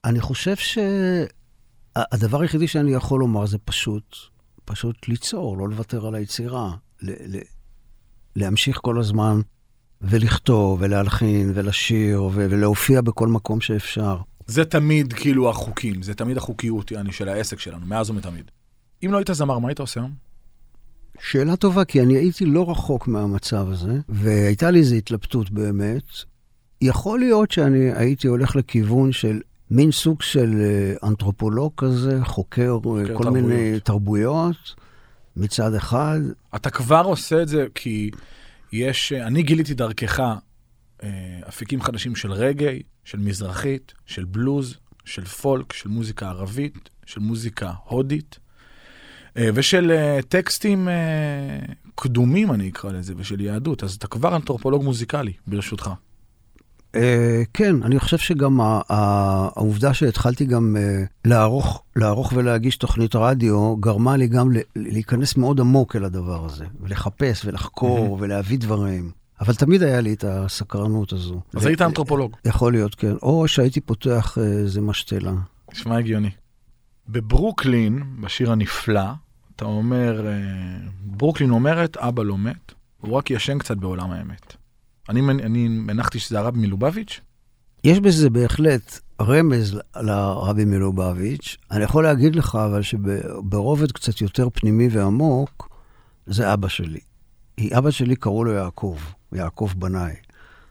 [0.06, 4.15] אני חושב שהדבר היחידי שאני יכול לומר זה פשוט,
[4.65, 6.76] פשוט ליצור, לא לוותר על היצירה.
[7.02, 7.39] ל, ל,
[8.36, 9.41] להמשיך כל הזמן
[10.02, 14.18] ולכתוב ולהלחין ולשיר ו, ולהופיע בכל מקום שאפשר.
[14.48, 18.52] זה תמיד כאילו החוקים, זה תמיד החוקיות, יעני, של העסק שלנו, מאז ומתמיד.
[19.06, 20.24] אם לא היית זמר, מה היית עושה היום?
[21.19, 26.04] שאלה טובה, כי אני הייתי לא רחוק מהמצב הזה, והייתה לי איזו התלבטות באמת.
[26.82, 33.17] יכול להיות שאני הייתי הולך לכיוון של מין סוג של אה, אנתרופולוג כזה, חוקר, חוקר
[33.17, 33.34] כל תרבויות.
[33.34, 34.75] מיני תרבויות,
[35.38, 36.19] מצד אחד.
[36.56, 38.12] אתה כבר עושה את זה כי
[38.71, 40.19] יש, אה, אני גיליתי דרכך
[41.04, 47.19] אה, אפיקים חדשים של רגעי, של מזרחית, של בלוז, של פולק, של מוזיקה ערבית, של
[47.19, 48.44] מוזיקה הודית, אה,
[49.38, 50.93] ושל אה, טקסטים אה,
[51.95, 53.84] קדומים, אני אקרא לזה, ושל יהדות.
[53.84, 55.91] אז אתה כבר אנתרופולוג מוזיקלי, ברשותך.
[56.95, 64.17] אה, כן, אני חושב שגם העובדה שהתחלתי גם אה, לערוך, לערוך ולהגיש תוכנית רדיו, גרמה
[64.17, 69.12] לי גם להיכנס מאוד עמוק אל הדבר הזה, ולחפש ולחקור ולהביא דברים.
[69.41, 71.41] אבל תמיד היה לי את הסקרנות הזו.
[71.54, 72.36] אז היית אנתרופולוג.
[72.45, 73.13] יכול להיות, כן.
[73.21, 75.34] או שהייתי פותח אה, איזה משתלה.
[75.71, 76.30] נשמע הגיוני.
[77.10, 79.02] בברוקלין, בשיר הנפלא,
[79.56, 80.34] אתה אומר, אה,
[81.02, 84.56] ברוקלין אומרת, אבא לא מת, הוא רק ישן קצת בעולם האמת.
[85.10, 87.22] אני, אני מנחתי שזה הרב מלובביץ',
[87.84, 91.58] יש בזה בהחלט רמז לרבי מלובביץ'.
[91.72, 95.70] אני יכול להגיד לך, אבל שברובד קצת יותר פנימי ועמוק,
[96.26, 97.00] זה אבא שלי.
[97.58, 98.98] כי אבא שלי קראו לו יעקב,
[99.34, 100.13] יעקב בנאי.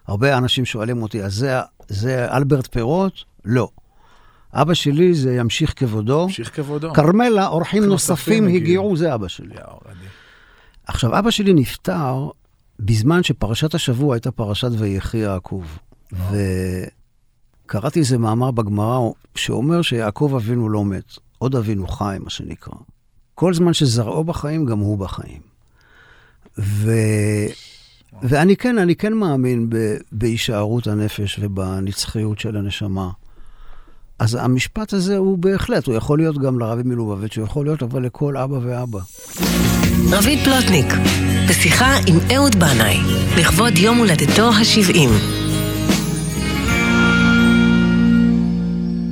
[0.07, 3.25] הרבה אנשים שואלים אותי, אז זה, זה אלברט פירות?
[3.45, 3.69] לא.
[4.55, 6.23] אבא שלי זה ימשיך כבודו.
[6.23, 6.93] המשיך כבודו.
[6.93, 8.97] כרמלה, אורחים נוספים הגיעו.
[8.97, 9.55] זה אבא שלי.
[10.87, 12.29] עכשיו, אבא שלי נפטר
[12.81, 15.63] בזמן שפרשת השבוע הייתה פרשת ויחי יעקב.
[17.67, 22.75] וקראתי איזה מאמר בגמרא שאומר שיעקב אבינו לא מת, עוד אבינו חי, מה שנקרא.
[23.35, 25.41] כל זמן שזרעו בחיים, גם הוא בחיים.
[26.59, 26.91] ו...
[28.23, 29.77] ואני כן, אני כן מאמין ב...
[30.13, 33.11] בהישארות הנפש ובנצחיות של הנשמה.
[34.19, 38.03] אז המשפט הזה הוא בהחלט, הוא יכול להיות גם לרבי מלובביץ', הוא יכול להיות אבל
[38.03, 39.01] לכל אבא ואבא.
[40.13, 40.87] רביד פלוטניק,
[41.49, 42.99] בשיחה עם אהוד בנאי,
[43.39, 45.09] לכבוד יום הולדתו ה-70.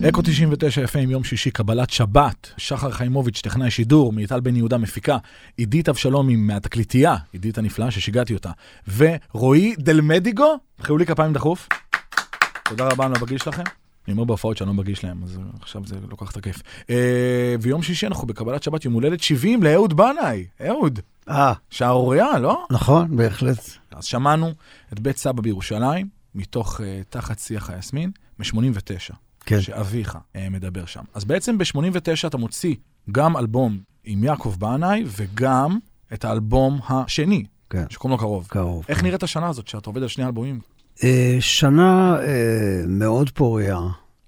[0.09, 5.17] אקו 99 FM, יום שישי, קבלת שבת, שחר חיימוביץ', טכנאי שידור, מיטל בן יהודה מפיקה,
[5.57, 8.51] עידית אבשלומי מהתקליטייה, עידית הנפלאה ששיגעתי אותה,
[8.97, 11.69] ורועי דלמדיגו, חיו לי כפיים דחוף.
[12.65, 13.82] תודה רבה, אני לא בגיל שלכם.
[14.07, 16.63] אני אומר בהופעות שאני לא בגיש להם, אז עכשיו זה לוקח את הכיף.
[16.91, 20.47] אה, ויום שישי אנחנו בקבלת שבת יום הולדת 70 לאהוד בנאי.
[20.69, 22.65] אהוד, אה, שערורייה, לא?
[22.71, 23.71] נכון, בהחלט.
[23.91, 24.53] אז שמענו
[24.93, 29.15] את בית סבא בירושלים, מתוך uh, תחת שיח היסמין, מ-89.
[29.41, 29.61] כן.
[29.61, 31.03] שאביך uh, מדבר שם.
[31.15, 32.75] אז בעצם ב-89 אתה מוציא
[33.13, 35.79] גם אלבום עם יעקב בנאי, וגם
[36.13, 38.47] את האלבום השני, כן, שקוראים לו קרוב.
[38.49, 38.85] קרוב.
[38.89, 40.61] איך נראית השנה הזאת, שאתה עובד על שני אלבומים?
[41.05, 43.79] אה, שנה אה, מאוד פוריה.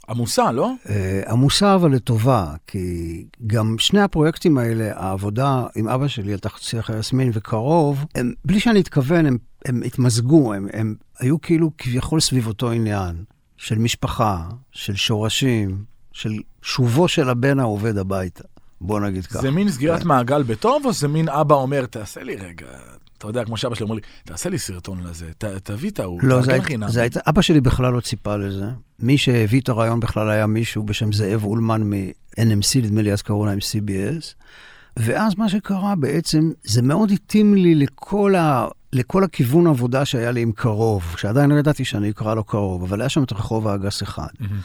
[0.08, 0.70] עמוסה, לא?
[0.88, 6.60] אה, עמוסה אבל לטובה, כי גם שני הפרויקטים האלה, העבודה עם אבא שלי על תחת
[6.60, 12.20] שיח היסמין וקרוב, הם, בלי שאני אתכוון, הם, הם התמזגו, הם, הם היו כאילו כביכול
[12.20, 13.24] סביב אותו עניין,
[13.56, 18.44] של משפחה, של שורשים, של שובו של הבן העובד הביתה.
[18.80, 19.40] בוא נגיד ככה.
[19.40, 20.08] זה מין סגירת כן.
[20.08, 22.66] מעגל בטוב, או זה מין אבא אומר, תעשה לי רגע,
[23.24, 26.20] אתה יודע, כמו שאבא שלי אומר לי, תעשה לי סרטון לזה, ת, תביא את ההוא,
[26.22, 26.64] לא, זה, היית.
[26.88, 28.66] זה הייתה, אבא שלי בכלל לא ציפה לזה.
[28.98, 33.46] מי שהביא את הרעיון בכלל היה מישהו בשם זאב אולמן מ-NMC, נדמה לי אז קראו
[33.46, 34.34] להם CBS.
[34.96, 40.40] ואז מה שקרה בעצם, זה מאוד התאים לי לכל, ה, לכל הכיוון עבודה שהיה לי
[40.40, 44.02] עם קרוב, שעדיין לא ידעתי שאני אקרא לו קרוב, אבל היה שם את רחוב האגס
[44.02, 44.60] אחד, מהמם.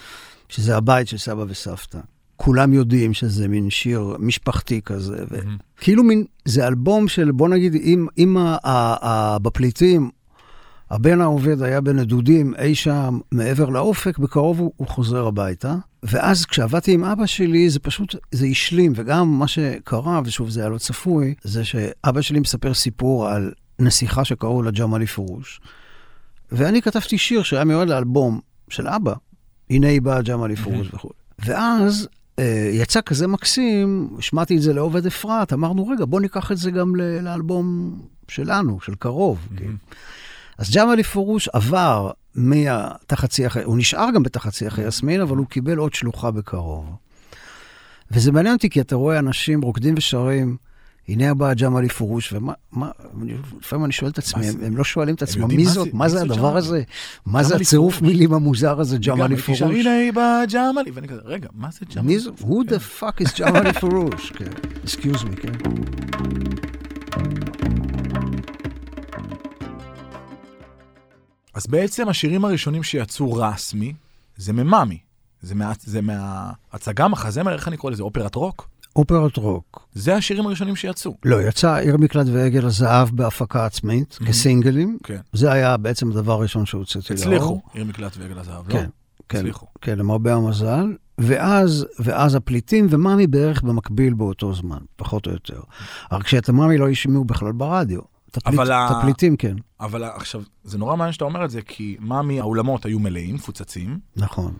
[0.49, 1.99] שזה הבית של סבא וסבתא.
[2.41, 5.37] כולם יודעים שזה מין שיר משפחתי כזה, ו...
[5.37, 5.57] מהמם.
[5.77, 10.09] כאילו מין, זה אלבום של, בוא נגיד, אם, אם ה, ה, ה, בפליטים,
[10.89, 15.75] הבן העובד היה בנדודים אי שם מעבר לאופק, בקרוב הוא, הוא חוזר הביתה.
[16.03, 20.69] ואז כשעבדתי עם אבא שלי, זה פשוט, זה השלים, וגם מה שקרה, ושוב, זה היה
[20.69, 25.61] לא צפוי, זה שאבא שלי מספר סיפור על נסיכה שקראו לה ג'מאלי פרוש,
[26.51, 29.13] ואני כתבתי שיר שהיה מיועד לאלבום של אבא,
[29.69, 31.09] הנה היא באה ג'מאלי פרוש וכו'.
[31.45, 32.07] ואז
[32.73, 36.95] יצא כזה מקסים, השמעתי את זה לעובד אפרת, אמרנו, רגע, בוא ניקח את זה גם
[36.95, 39.47] לאלבום שלנו, של קרוב.
[39.57, 39.71] כן.
[40.57, 45.77] אז ג'מאלי פרוש עבר מתחת שיח, הוא נשאר גם בתחת שיח היסמין, אבל הוא קיבל
[45.77, 46.95] עוד שלוחה בקרוב.
[48.11, 50.57] וזה מעניין אותי, כי אתה רואה אנשים רוקדים ושרים,
[51.09, 52.91] הנה הבאה ג'מאלי פרוש, ומה, מה,
[53.59, 54.55] לפעמים אני שואל את עצמי, הם?
[54.63, 56.57] הם לא שואלים את עצמם, מי זאת, מה זה הדבר?
[56.57, 56.81] הזה?
[57.25, 58.01] מה זה הצירוף.
[58.01, 59.61] מילים המוזר הזה, ג'מאלי פרוש?
[59.61, 62.07] הנה באה ג'מאלי, ואני כזה, רגע, מה זה ג'מאלי?
[62.07, 62.29] מי זה?
[62.39, 64.31] Who the fuck is ג'מאלי פרוש?
[64.37, 64.51] כן,
[64.85, 65.53] excuse me, כן.
[71.53, 73.93] אז בעצם השירים הראשונים שיצאו רסמי,
[74.37, 74.97] זה ממאמי.
[75.41, 78.03] זה, מה, זה מההצגה, מחזמר, איך אני קורא לזה?
[78.03, 78.69] אופרת רוק?
[78.95, 79.87] אופרת רוק.
[79.93, 81.15] זה השירים הראשונים שיצאו.
[81.25, 84.25] לא, יצא עיר מקלט ועגל הזהב בהפקה עצמית, Mhm.
[84.25, 84.97] כסינגלים.
[85.03, 85.19] כן.
[85.33, 87.23] זה היה בעצם הדבר הראשון שהוצאתי לאור.
[87.25, 88.73] הצליחו, עיר מקלט ועגל הזהב, לא?
[88.73, 88.85] כן,
[89.29, 89.65] כן, הצליחו.
[89.81, 90.85] כן, למרבה המזל.
[91.17, 95.59] ואז, ואז הפליטים ומאמי בערך במקביל באותו זמן, פחות או יותר.
[96.11, 97.99] רק שאת המאמי לא השמיעו בכלל ברדיו.
[98.29, 98.37] את
[98.69, 102.99] הפליטים, כן, אבל עכשיו, זה נורא מעניין שאתה אומר את זה, כי מאמי, האולמות היו
[102.99, 104.53] מלאים, מפוצצים, נכון.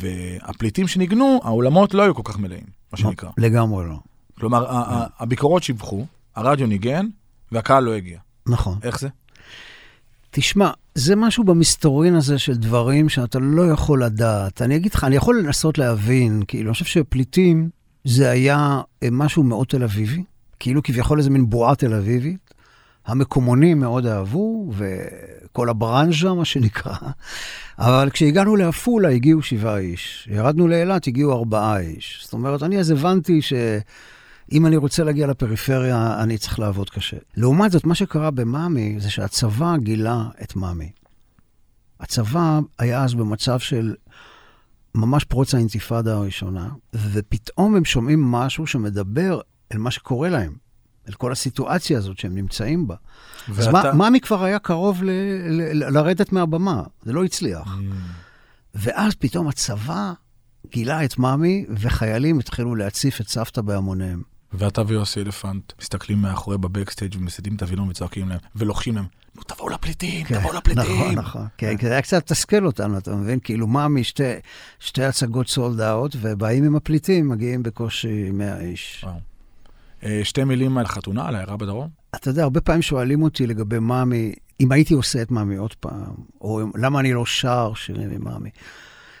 [0.00, 3.30] והפליטים שניגנו, האולמות לא היו כל כך מלאים, מה שנקרא.
[3.38, 3.98] לגמרי לא.
[4.38, 4.66] כלומר,
[5.18, 7.06] הביקורות שיבחו, הרדיו ניגן,
[7.52, 8.18] והקהל לא הגיע.
[8.46, 8.78] נכון.
[8.82, 9.08] איך זה?
[10.30, 14.62] תשמע, זה משהו במסתורין הזה של דברים שאתה לא יכול לדעת.
[14.62, 17.70] אני אגיד לך, אני יכול לנסות להבין, כאילו, אני חושב שפליטים
[18.04, 20.22] זה היה אה, משהו מאוד תל אביבי,
[20.58, 22.47] כאילו כביכול איזה מין בועה תל אביבית.
[23.08, 26.94] המקומונים מאוד אהבו, וכל הברנז'ה, מה שנקרא.
[27.78, 30.28] אבל כשהגענו לעפולה, הגיעו שבעה איש.
[30.30, 32.20] ירדנו לאילת, הגיעו ארבעה איש.
[32.24, 33.52] זאת אומרת, אני אז הבנתי ש...
[34.52, 37.16] אם אני רוצה להגיע לפריפריה, אני צריך לעבוד קשה.
[37.36, 40.90] לעומת זאת, מה שקרה במאמי, זה שהצבא גילה את מאמי.
[42.00, 43.94] הצבא היה אז במצב של
[44.94, 46.68] ממש פרוץ האינתיפאדה הראשונה,
[47.12, 49.40] ופתאום הם שומעים משהו שמדבר
[49.72, 50.67] אל מה שקורה להם,
[51.08, 52.94] אל כל הסיטואציה הזאת שהם נמצאים בה.
[53.48, 55.10] אז ואתה- מה- מאמי כבר היה קרוב ל-
[55.50, 57.78] ל- לרדת מהבמה, זה לא הצליח.
[58.74, 60.12] ואז פתאום הצבא
[60.72, 64.22] גילה את מאמי, וחיילים התחילו להציף את סבתא בהמוניהם.
[64.52, 69.04] ואתה ויוסי אלפנט מסתכלים מאחורי בבקסטייג' ומסיתים את הווילון וצועקים להם, ולוחשים להם,
[69.36, 70.82] נו תבואו לפליטים, כן, תבואו לפליטים.
[70.82, 71.46] נכון, נכון.
[71.58, 73.38] כן, כי זה היה קצת תסכל אותנו, אתה מבין?
[73.44, 74.22] כאילו, מאמי, שתי,
[74.80, 79.00] שתי הצגות סולד אאוט, ובאים עם הפליטים, מגיעים בקושי 100 איש.
[79.04, 79.14] וואו.
[80.04, 81.88] אה, שתי מילים על החתונה, על העיירה בדרום.
[82.14, 86.14] אתה יודע, הרבה פעמים שואלים אותי לגבי מאמי, אם הייתי עושה את מאמי עוד פעם,
[86.40, 88.50] או למה אני לא שר שירים עם מאמי.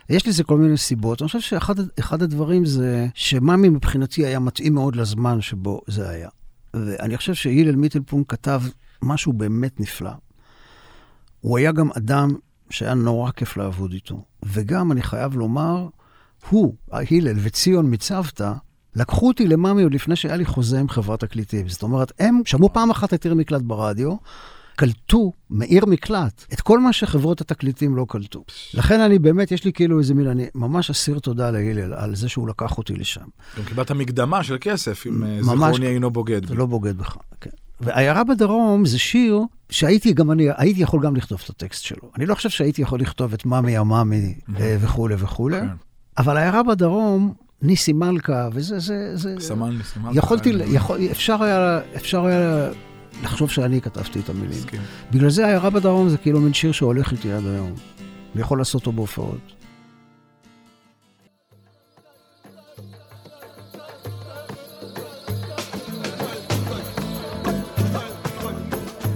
[0.08, 1.22] יש לזה כל מיני סיבות.
[1.22, 6.28] אני חושב שאחד אחד הדברים זה שמאמי מבחינתי היה מתאים מאוד לזמן שבו זה היה.
[6.74, 8.62] ואני חושב שהילל מיטלפון כתב
[9.02, 10.10] משהו באמת נפלא.
[11.40, 12.30] הוא היה גם אדם
[12.70, 14.24] שהיה נורא כיף לעבוד איתו.
[14.42, 15.88] וגם, אני חייב לומר,
[16.48, 18.52] הוא, הלל וציון מצוותא,
[18.96, 21.68] לקחו אותי למאמי עוד לפני שהיה לי חוזה עם חברת תקליטים.
[21.68, 24.16] זאת אומרת, הם שמעו פעם אחת את עיר מקלט ברדיו,
[24.76, 28.44] קלטו מעיר מקלט את כל מה שחברות התקליטים לא קלטו.
[28.74, 32.28] לכן אני באמת, יש לי כאילו איזה מילה, אני ממש אסיר תודה להלל על זה
[32.28, 33.24] שהוא לקח אותי לשם.
[33.58, 35.46] גם קיבלת מקדמה של כסף, אם אה, ממש.
[35.46, 36.46] זיכרוני אינו בוגד.
[36.46, 37.50] זה לא בוגד בך, כן.
[37.80, 42.10] ועיירה בדרום זה שיר שהייתי גם אני, הייתי יכול גם לכתוב את הטקסט שלו.
[42.16, 45.66] אני לא חושב שהייתי יכול לכתוב את מאמי המאמי אה, וכולי וכולי, כן.
[46.18, 49.34] אבל עיירה בדרום, ניסי מלכה, וזה, זה, זה...
[49.38, 50.10] סמן לי, סמן.
[50.14, 50.52] יכולתי.
[50.66, 52.70] יכול, אפשר היה, אפשר היה
[53.22, 54.50] לחשוב שאני כתבתי את המילים.
[54.50, 54.80] מסכים.
[55.10, 57.74] בגלל זה עיירה בדרום זה כאילו מין שיר שהולך איתי עד היום.
[58.34, 59.54] אני יכול לעשות אותו בהופעות.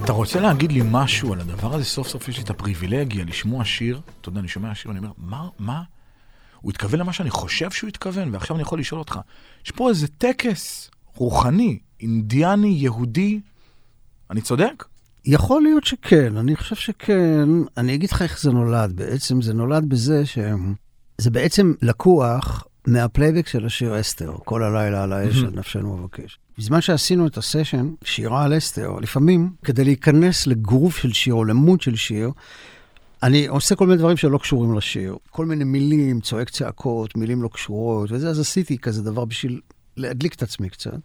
[0.05, 1.85] אתה רוצה להגיד לי משהו על הדבר הזה?
[1.85, 4.01] סוף סוף יש לי את הפריבילגיה לשמוע שיר.
[4.21, 5.83] אתה יודע, אני שומע שיר, אני אומר, מה, מה?
[6.63, 9.19] הוא התכוון למה שאני חושב שהוא התכוון, ועכשיו אני יכול לשאול אותך,
[9.65, 13.41] יש פה איזה טקס רוחני, אינדיאני, יהודי,
[14.31, 14.85] אני צודק?
[15.25, 17.49] יכול להיות שכן, אני חושב שכן.
[17.77, 18.93] אני אגיד לך איך זה נולד.
[18.93, 25.43] בעצם זה נולד בזה שזה בעצם לקוח מהפלייבק של השיר אסתר, כל הלילה על האש,
[25.43, 26.39] על נפשנו מבקש.
[26.59, 31.52] בזמן שעשינו את הסשן, שירה על אסתר, לפעמים, כדי להיכנס לגרוף של שיר או ל
[31.52, 32.31] mood של שיר,
[33.23, 35.17] אני עושה כל מיני דברים שלא קשורים לשיר.
[35.31, 39.61] כל מיני מילים, צועק צעקות, מילים לא קשורות, וזה, אז עשיתי כזה דבר בשביל
[39.97, 40.99] להדליק את עצמי קצת.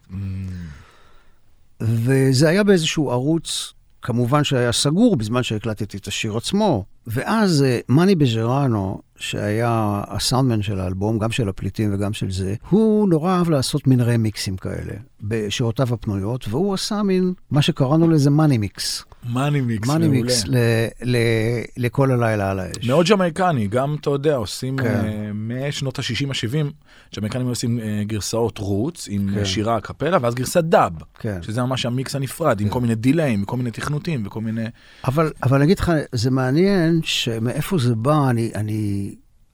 [1.80, 6.84] וזה היה באיזשהו ערוץ, כמובן שהיה סגור בזמן שהקלטתי את השיר עצמו.
[7.06, 13.08] ואז אה, מאני בז'רנו, שהיה הסאונדמן של האלבום, גם של הפליטים וגם של זה, הוא
[13.08, 18.58] נורא אהב לעשות מין רמיקסים כאלה, בשעותיו הפנויות, והוא עשה מין, מה שקראנו לזה מאני
[18.58, 19.04] מיקס.
[19.32, 20.22] מאני מיקס, מאני מעולה.
[20.22, 20.56] מיקס ל-
[21.02, 21.16] ל-
[21.76, 22.86] לכל הלילה על האש.
[22.86, 24.86] מאוד ג'מייקני, גם, אתה יודע, עושים כן.
[24.86, 26.72] אה, משנות ה-60, ה-70,
[27.16, 29.44] ג'מייקנים עושים אה, גרסאות רוץ עם כן.
[29.44, 31.42] שירה הקפלה, ואז גרסת דאב, כן.
[31.42, 34.64] שזה ממש המיקס הנפרד, עם כל מיני דיליים, כל מיני תכנותים וכל מיני...
[35.04, 39.07] אבל, אבל אני אגיד לך, זה מעניין שמאיפה זה בא, אני, אני,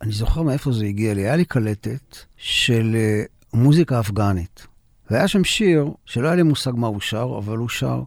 [0.04, 1.20] אני זוכר מאיפה זה הגיע לי.
[1.20, 3.22] היה לי קלטת של אה,
[3.54, 4.66] מוזיקה אפגנית.
[5.10, 8.02] והיה שם שיר שלא היה לי מושג מה הוא שר, אבל הוא שר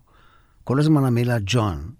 [0.63, 1.91] כל הזמן המילה ג'ון.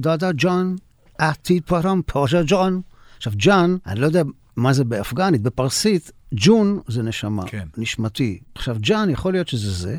[0.00, 0.76] דאדה ג'ון,
[1.18, 2.80] עתיד פרם פוז'ה ג'ון.
[3.16, 4.22] עכשיו, ג'ון, אני לא יודע
[4.56, 7.68] מה זה באפגנית, בפרסית, ג'ון זה נשמה, כן.
[7.76, 8.38] נשמתי.
[8.54, 9.96] עכשיו, ג'אן, יכול להיות שזה זה.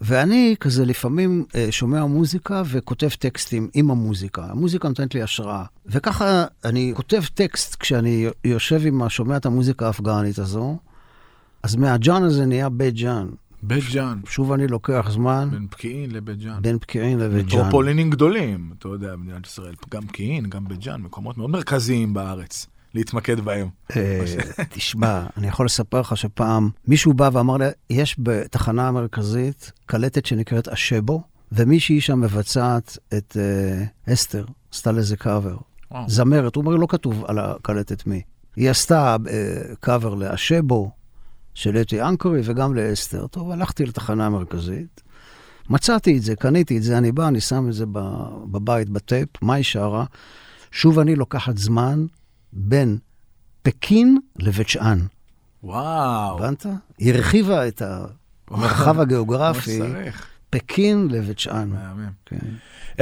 [0.00, 4.44] ואני כזה לפעמים אה, שומע מוזיקה וכותב טקסטים עם המוזיקה.
[4.44, 5.64] המוזיקה נותנת לי השראה.
[5.86, 10.78] וככה אני כותב טקסט כשאני יושב עם השומע את המוזיקה האפגנית הזו,
[11.62, 13.28] אז מהג'אן הזה נהיה בית ג'אן.
[13.62, 16.62] בית ג'אן, שוב אני לוקח זמן בין פקיעין לבית ג'אן.
[16.62, 17.58] בין פקיעין לבית ג'אן.
[17.60, 22.66] מטרופולינים גדולים, אתה יודע, במדינת ישראל, גם פקיעין, גם בית ג'אן, מקומות מאוד מרכזיים בארץ,
[22.94, 23.68] להתמקד בהם.
[23.96, 24.24] אה,
[24.68, 30.68] תשמע, אני יכול לספר לך שפעם מישהו בא ואמר לי, יש בתחנה המרכזית קלטת שנקראת
[30.68, 31.22] אשבו,
[31.52, 35.56] ומישהי שם מבצעת את אה, אסתר, עשתה לזה קאבר.
[35.90, 36.08] וואו.
[36.08, 38.22] זמרת, הוא אומר, לא כתוב על הקלטת מי.
[38.56, 40.90] היא עשתה אה, קאבר לאשבו
[41.54, 43.26] של אתי אנקרי וגם לאסתר.
[43.26, 45.02] טוב, הלכתי לתחנה המרכזית,
[45.70, 49.28] מצאתי את זה, קניתי את זה, אני בא, אני שם את זה ב- בבית, בטייפ,
[49.42, 50.04] מה היא שרה?
[50.70, 52.06] שוב אני לוקחת זמן
[52.52, 52.98] בין
[53.62, 54.98] פקין לבית שאן.
[55.62, 56.66] וואו, הבנת?
[56.98, 57.82] היא הרחיבה את
[58.50, 59.80] המרחב הגיאוגרפי.
[60.50, 61.68] פקין לבית שאן.
[61.68, 62.10] מהמם.
[62.26, 62.36] כן.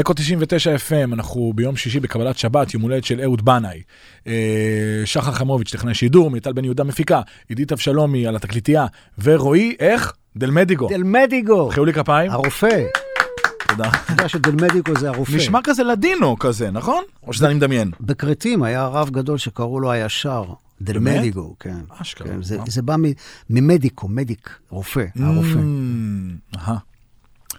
[0.01, 3.83] אקו 99 FM, אנחנו ביום שישי בקבלת שבת, יום הולדת של אהוד בנאי.
[4.27, 8.87] אה, שחר חמוביץ', טכנאי שידור, מיטל בן יהודה מפיקה, עידית אבשלומי על התקליטייה,
[9.19, 10.13] ורועי, איך?
[10.37, 10.89] דל מדיגו.
[10.89, 12.79] דל מדיקו, חיו לי כפיים, הרופא.
[13.69, 13.89] תודה.
[13.89, 15.33] אתה יודע שדל מדיקו זה הרופא.
[15.33, 17.05] נשמע כזה לדינו כזה, נכון?
[17.23, 17.91] או שזה אני מדמיין?
[18.01, 20.45] בכרתים היה רב גדול שקראו לו הישר.
[20.83, 20.99] דל?
[20.99, 21.81] מדיגו, כן.
[21.89, 22.59] אשכרה, כן, זה.
[22.67, 22.97] זה בא
[23.51, 25.59] ממדיקו, מדיק, רופא, הרופא.
[25.59, 26.77] Mm, אהה.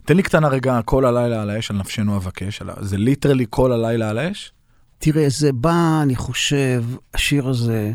[0.05, 2.61] תן לי קטנה רגע, כל הלילה על האש, על נפשנו אבקש.
[2.81, 4.51] זה ליטרלי כל הלילה על האש?
[4.99, 7.91] תראה, זה בא, אני חושב, השיר הזה,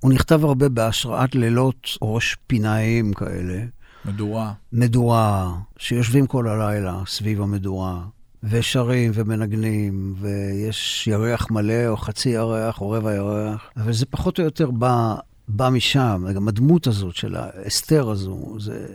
[0.00, 3.60] הוא נכתב הרבה בהשראת לילות ראש פינאיים כאלה.
[4.04, 4.52] מדורה.
[4.72, 8.00] מדורה, שיושבים כל הלילה סביב המדורה,
[8.42, 14.44] ושרים ומנגנים, ויש ירח מלא, או חצי ירח, או רבע ירח, אבל זה פחות או
[14.44, 15.14] יותר בא,
[15.48, 18.86] בא משם, גם הדמות הזאת של האסתר הזו, זה,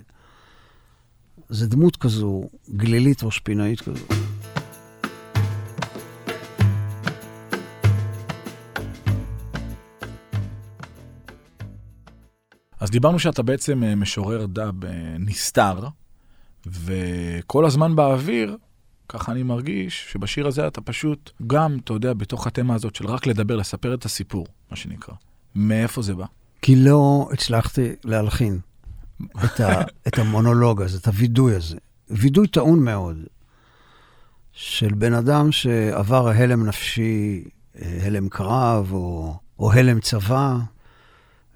[1.49, 4.05] זה דמות כזו, גלילית ראש פינאית כזו.
[12.79, 15.87] אז דיברנו שאתה בעצם אה, משורר דאב אה, נסתר,
[16.65, 18.57] וכל הזמן באוויר,
[19.09, 23.27] ככה אני מרגיש שבשיר הזה אתה פשוט גם, אתה יודע, בתוך התמה הזאת של רק
[23.27, 25.13] לדבר, לספר את הסיפור, מה שנקרא.
[25.55, 26.25] מאיפה זה בא?
[26.61, 28.59] כי לא הצלחתי להלחין
[29.45, 31.77] את, ה, את המונולוג הזה, את הווידוי הזה.
[32.09, 33.17] וידוי טעון מאוד,
[34.51, 37.43] של בן אדם שעבר הלם נפשי,
[37.81, 40.57] אה, הלם קרב או, או הלם צבא,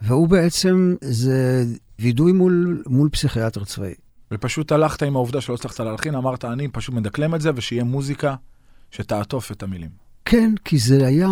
[0.01, 1.65] והוא בעצם, זה
[1.99, 3.93] וידוי מול, מול פסיכיאטר צבאי.
[4.31, 8.35] ופשוט הלכת עם העובדה שלא הצלחת להלחין, אמרת, אני פשוט מדקלם את זה, ושיהיה מוזיקה
[8.91, 9.89] שתעטוף את המילים.
[10.25, 11.27] כן, כי זה היה,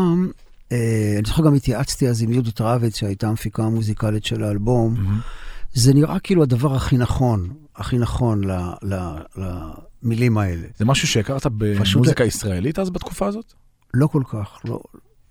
[0.72, 4.96] אה, אני זוכר גם התייעצתי אז עם יהודית רביץ, שהייתה המפיקה המוזיקלית של האלבום.
[4.96, 5.74] Mm-hmm.
[5.74, 8.52] זה נראה כאילו הדבר הכי נכון, הכי נכון ל,
[8.84, 8.96] ל,
[9.36, 10.68] למילים האלה.
[10.78, 13.54] זה משהו שהכרת במוזיקה ישראלית אז בתקופה הזאת?
[13.94, 14.80] לא כל כך, לא,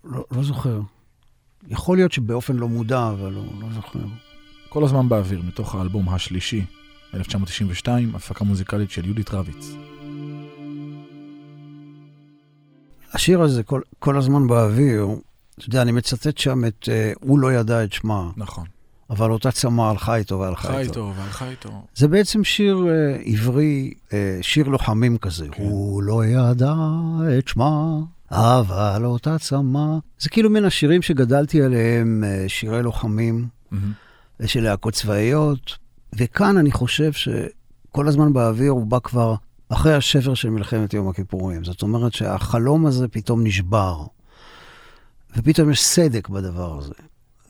[0.05, 0.81] לא, לא זוכר.
[1.69, 3.99] יכול להיות שבאופן לא מודע, אבל לא, לא זוכר.
[4.69, 6.65] כל הזמן באוויר, מתוך האלבום השלישי,
[7.15, 9.75] 1992, הפקה מוזיקלית של יהודית רביץ.
[13.13, 15.07] השיר הזה כל, כל הזמן באוויר,
[15.59, 18.31] אתה יודע, אני מצטט שם את uh, "הוא לא ידע את שמה".
[18.37, 18.65] נכון.
[19.11, 20.91] אבל אותה צמא הלכה איתו והלכה חי איתו.
[20.91, 21.87] איתו והלכה איתו.
[21.95, 25.49] זה בעצם שיר uh, עברי, uh, שיר לוחמים כזה.
[25.53, 25.63] כן.
[25.63, 26.75] הוא לא ידע
[27.39, 27.99] את שמה,
[28.31, 29.99] אבל אותה צמא.
[30.19, 33.93] זה כאילו מן השירים שגדלתי עליהם, uh, שירי לוחמים, מהמם.
[34.47, 35.79] של להקות צבאיות,
[36.15, 39.35] וכאן אני חושב שכל הזמן באוויר הוא בא כבר
[39.69, 41.65] אחרי השבר של מלחמת יום הכיפורים.
[41.65, 44.05] זאת אומרת שהחלום הזה פתאום נשבר,
[45.37, 46.95] ופתאום יש סדק בדבר הזה.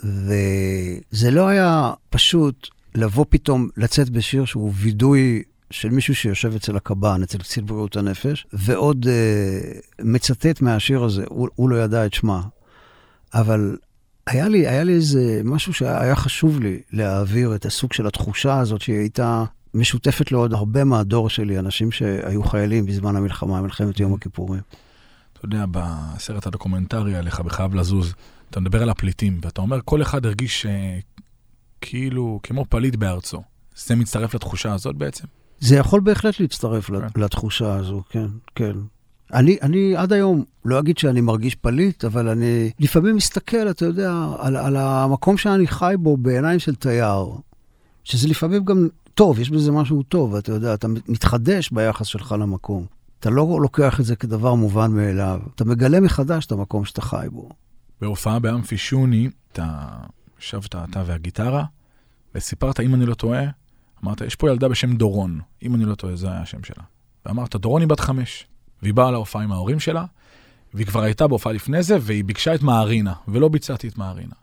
[0.05, 7.23] וזה לא היה פשוט לבוא פתאום, לצאת בשיר שהוא וידוי של מישהו שיושב אצל הקב"ן,
[7.23, 12.43] אצל קצין בריאות הנפש, ועוד אה, מצטט מהשיר הזה, הוא, הוא לא ידע את שמה.
[13.35, 13.77] אבל
[14.27, 18.81] היה לי, היה לי איזה משהו שהיה חשוב לי להעביר את הסוג של התחושה הזאת
[18.81, 24.61] שהיא הייתה משותפת לעוד הרבה מהדור שלי, אנשים שהיו חיילים בזמן המלחמה, מלחמת יום הכיפורים.
[25.33, 28.15] אתה יודע, בסרט הדוקומנטרי עליך, בחייב לזוז,
[28.51, 30.99] אתה מדבר על הפליטים, ואתה אומר, כל אחד הרגיש אה,
[31.81, 33.43] כאילו, כמו פליט בארצו.
[33.77, 35.27] זה מצטרף לתחושה הזאת בעצם?
[35.61, 37.21] זה יכול בהחלט להצטרף כן.
[37.21, 38.73] לתחושה הזו, כן, כן.
[39.33, 44.13] אני, אני עד היום, לא אגיד שאני מרגיש פליט, אבל אני לפעמים מסתכל, אתה יודע,
[44.39, 47.27] על, על המקום שאני חי בו בעיניים של תייר,
[48.05, 52.87] שזה לפעמים גם טוב, יש בזה משהו טוב, אתה יודע, אתה מתחדש ביחס שלך למקום.
[53.21, 57.27] אתה לא לוקח את זה כדבר מובן מאליו, אתה מגלה מחדש את המקום שאתה חי
[57.33, 57.49] בו.
[58.01, 59.89] בהופעה באמפי שוני, אתה
[60.41, 61.65] ישבת אתה והגיטרה,
[62.35, 63.45] וסיפרת, אם אני לא טועה,
[64.07, 66.85] אמרת, יש פה ילדה בשם דורון, אם אני לא טועה, זה היה השם שלה.
[67.27, 68.47] ואמרת, דורון היא בת חמש,
[68.83, 70.05] והיא באה להופעה עם ההורים שלה,
[70.75, 74.35] והיא כבר הייתה בהופעה לפני זה, והיא ביקשה את מערינה, ולא ביצעתי את מערינה.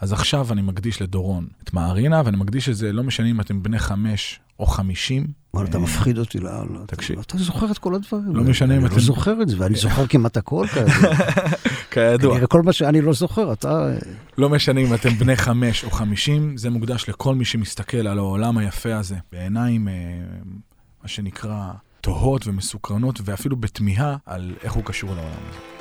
[0.00, 3.62] אז עכשיו אני מקדיש לדורון את מערינה, ואני מקדיש את זה, לא משנה אם אתם
[3.62, 5.26] בני חמש או חמישים.
[5.54, 6.78] אבל אתה אה, מפחיד אותי לאללה.
[6.86, 7.18] תקשיב.
[7.18, 8.36] אתה זוכר את כל הדברים.
[8.36, 11.14] לא משנה אם אני אתם- לא זוכר את זה, ואני זוכר כמעט הכל כידוע.
[11.90, 12.32] כידוע.
[12.32, 13.88] כנראה כל מה שאני לא זוכר, אתה...
[14.38, 18.58] לא משנה אם אתם בני חמש או חמישים, זה מוקדש לכל מי שמסתכל על העולם
[18.58, 19.92] היפה הזה, בעיניים, אה,
[21.02, 25.79] מה שנקרא, תוהות ומסוקרנות, ואפילו בתמיהה על איך הוא קשור לעולם הזה.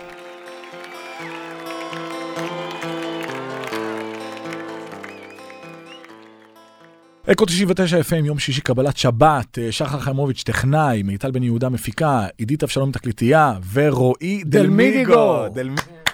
[7.31, 12.27] אקו 99 FM, יום שישי קבלת שבת, אה, שחר חיימוביץ' טכנאי, מיטל בן יהודה מפיקה,
[12.37, 15.47] עידית אבשלום תקליטייה, ורועי דלמידיגו.
[15.47, 15.49] דלמידיגו.
[15.53, 15.69] דל...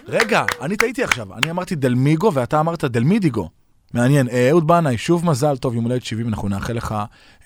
[0.08, 3.50] רגע, אני טעיתי עכשיו, אני אמרתי דלמיגו ואתה אמרת דלמידיגו.
[3.94, 4.30] מעניין.
[4.30, 6.96] אה, אהוד בנאי, שוב מזל טוב, יום הולדת 70, אנחנו נאחל לך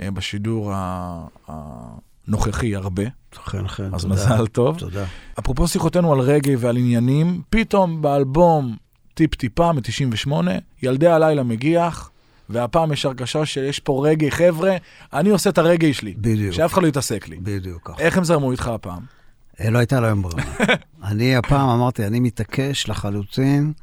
[0.02, 0.74] אה, בשידור
[1.48, 3.04] הנוכחי הרבה,
[3.38, 4.14] אכן, אכן, אז תודה.
[4.14, 4.80] מזל טוב.
[4.80, 5.06] תודה.
[5.40, 8.76] אפרופו שיחותינו על רגעי ועל עניינים, פתאום באלבום
[9.14, 10.32] טיפ-טיפה מ-98,
[10.84, 12.12] ילדי הלילה מגיח,
[12.50, 14.78] והפעם יש הרגשה שיש פה רגעי, חבר'ה,
[15.14, 16.54] אני עושה את הרגעי שלי, בדיוק.
[16.54, 17.38] שאף אחד לא יתעסק לי.
[17.44, 17.90] בדיוק.
[18.00, 19.02] איך הם זרמו איתך הפעם?
[19.62, 20.54] אה, לא הייתה להם ברירה.
[21.04, 23.74] אני הפעם אמרתי, אני מתעקש לחלוטין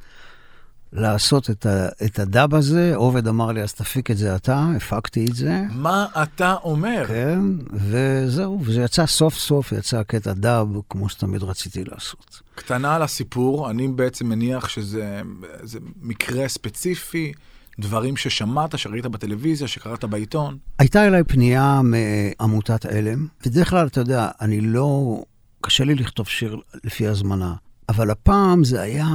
[0.92, 2.92] לעשות את, ה, את הדאב הזה.
[2.94, 5.62] עובד אמר לי, אז תפיק את זה אתה, הפקתי את זה.
[5.70, 7.05] מה אתה אומר?
[7.09, 7.40] כן,
[7.72, 12.40] וזהו, וזה יצא סוף סוף, יצא קטע דאב, כמו שתמיד רציתי לעשות.
[12.55, 15.22] קטנה על הסיפור, אני בעצם מניח שזה
[15.62, 17.33] זה מקרה ספציפי,
[17.79, 20.59] דברים ששמעת, שראית בטלוויזיה, שקראת בעיתון.
[20.79, 25.23] הייתה אליי פנייה מעמותת עלם, בדרך כלל, אתה יודע, אני לא...
[25.61, 27.55] קשה לי לכתוב שיר לפי הזמנה,
[27.89, 29.07] אבל הפעם זה היה...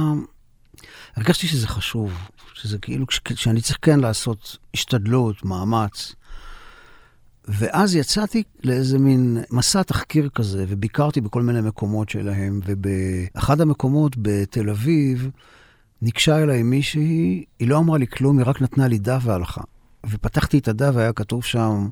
[1.16, 2.12] הרגשתי שזה חשוב,
[2.54, 6.14] שזה כאילו, שאני צריך כן לעשות השתדלות, מאמץ.
[7.48, 14.70] ואז יצאתי לאיזה מין מסע תחקיר כזה, וביקרתי בכל מיני מקומות שלהם, ובאחד המקומות בתל
[14.70, 15.30] אביב,
[16.02, 19.60] ניגשה אליי מישהי, היא לא אמרה לי כלום, היא רק נתנה לי דף והלכה.
[20.06, 21.88] ופתחתי את הדף והיה כתוב שם,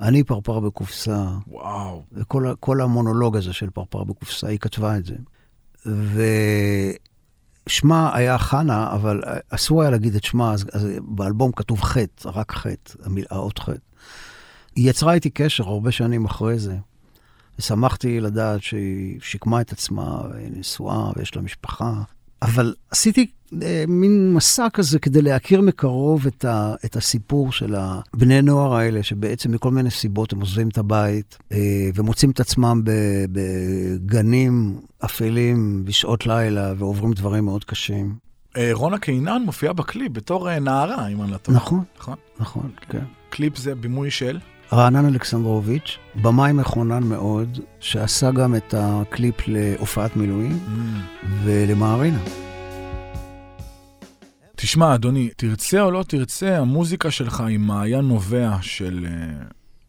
[0.00, 2.02] אני פרפר בקופסה, וואו.
[2.12, 5.16] וכל המונולוג הזה של פרפר בקופסה, היא כתבה את זה.
[7.66, 12.52] שמה היה חנה, אבל אסור היה להגיד את שמה, אז, אז באלבום כתוב חטא, רק
[12.52, 12.92] חטא,
[13.30, 13.78] האות חטא.
[14.76, 16.76] היא יצרה איתי קשר הרבה שנים אחרי זה.
[17.58, 22.02] ושמחתי לדעת שהיא שיקמה את עצמה, נשואה ויש לה משפחה.
[22.42, 23.26] אבל עשיתי
[23.62, 29.02] אה, מין מסע כזה כדי להכיר מקרוב את, ה, את הסיפור של הבני נוער האלה,
[29.02, 31.58] שבעצם מכל מיני סיבות הם עוזבים את הבית אה,
[31.94, 32.82] ומוצאים את עצמם
[33.32, 38.14] בגנים אפלים בשעות לילה ועוברים דברים מאוד קשים.
[38.56, 41.56] אה, רונה קינן מופיעה בקליפ בתור אה, נערה, אם אני לא טועה.
[41.56, 42.14] נכון, נכון.
[42.40, 43.04] נכון, כן.
[43.30, 44.38] קליפ זה בימוי של?
[44.72, 50.58] רענן אלכסנדרוביץ', במאי מחונן מאוד, שעשה גם את הקליפ להופעת מילואים
[51.44, 52.18] ולמערינה.
[54.56, 59.44] תשמע, אדוני, תרצה או לא תרצה, המוזיקה שלך היא מעיין נובע של uh,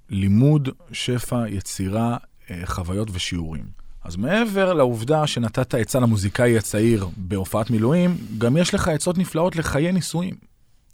[0.10, 3.66] לימוד, שפע, יצירה, uh, חוויות ושיעורים.
[4.04, 9.92] אז מעבר לעובדה שנתת עצה למוזיקאי הצעיר בהופעת מילואים, גם יש לך עצות נפלאות לחיי
[9.92, 10.36] נישואים.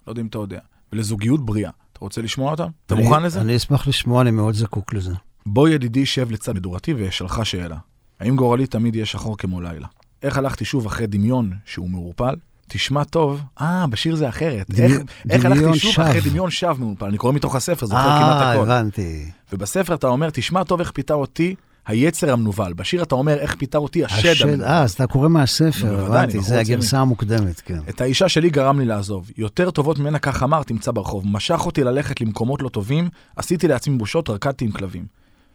[0.07, 0.59] לא יודע אם אתה יודע.
[0.93, 1.71] ולזוגיות בריאה.
[1.97, 2.67] אתה רוצה לשמוע אותם?
[2.85, 3.41] אתה מוכן לזה?
[3.41, 5.11] אני אשמח לשמוע, אני מאוד זקוק לזה.
[5.45, 7.77] בוא ידידי שב לצד מדורתי ואשאלך שאלה.
[8.19, 9.87] האם גורלי תמיד יהיה שחור כמו לילה?
[10.23, 12.35] איך הלכתי שוב אחרי דמיון שהוא מעורפל?
[12.67, 14.69] תשמע טוב, אה, בשיר זה אחרת.
[14.69, 16.05] דמיון- איך, איך דמיון הלכתי שוב שווא.
[16.09, 17.05] אחרי דמיון שווא מעורפל?
[17.05, 18.61] אני קורא מתוך הספר, זוכר כמעט אה, הכל.
[18.63, 19.25] הבנתי.
[19.53, 21.55] ובספר אתה אומר, תשמע טוב איך פיתה אותי
[21.87, 22.73] היצר המנוול.
[22.73, 24.61] בשיר אתה אומר, איך פיתה אותי השד השד.
[24.61, 27.79] אה, אז אתה קורא מהספר, הבנתי, זה הגרסה המוקדמת, כן.
[27.89, 29.31] את האישה שלי גרם לי לעזוב.
[29.37, 31.27] יותר טובות ממנה כך אמר, תמצא ברחוב.
[31.27, 35.05] משך אותי ללכת למקומות לא טובים, עשיתי לעצמי בושות, רקדתי עם כלבים.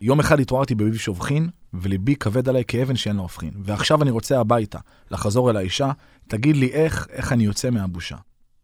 [0.01, 3.51] יום אחד התעוררתי בביב שובחין, וליבי כבד עליי כאבן שאין לה הופכין.
[3.65, 4.79] ועכשיו אני רוצה הביתה,
[5.11, 5.91] לחזור אל האישה,
[6.29, 8.17] תגיד לי איך, איך אני יוצא מהבושה.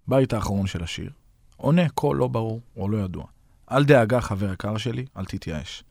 [0.08, 1.10] בית האחרון של השיר.
[1.56, 3.24] עונה קול לא ברור או לא ידוע.
[3.72, 5.84] אל דאגה, חבר יקר שלי, אל תתייאש.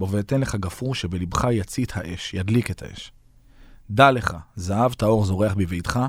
[0.00, 3.12] בוא ואתן לך גפרור שבלבך יצית האש, ידליק את האש.
[3.90, 6.00] דע לך, זהב טהור זורח בביתך,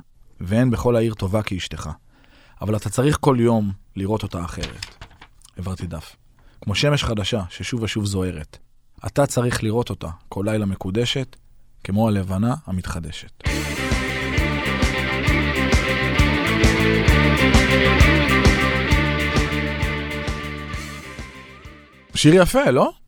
[0.42, 1.90] ואין בכל העיר טובה כאשתך.
[2.62, 4.86] אבל אתה צריך כל יום לראות אותה אחרת.
[5.58, 6.16] העברתי דף.
[6.62, 8.58] כמו שמש חדשה ששוב ושוב זוהרת.
[9.06, 11.36] אתה צריך לראות אותה כל לילה מקודשת,
[11.84, 13.44] כמו הלבנה המתחדשת.
[22.16, 23.01] שיר יפה, לא?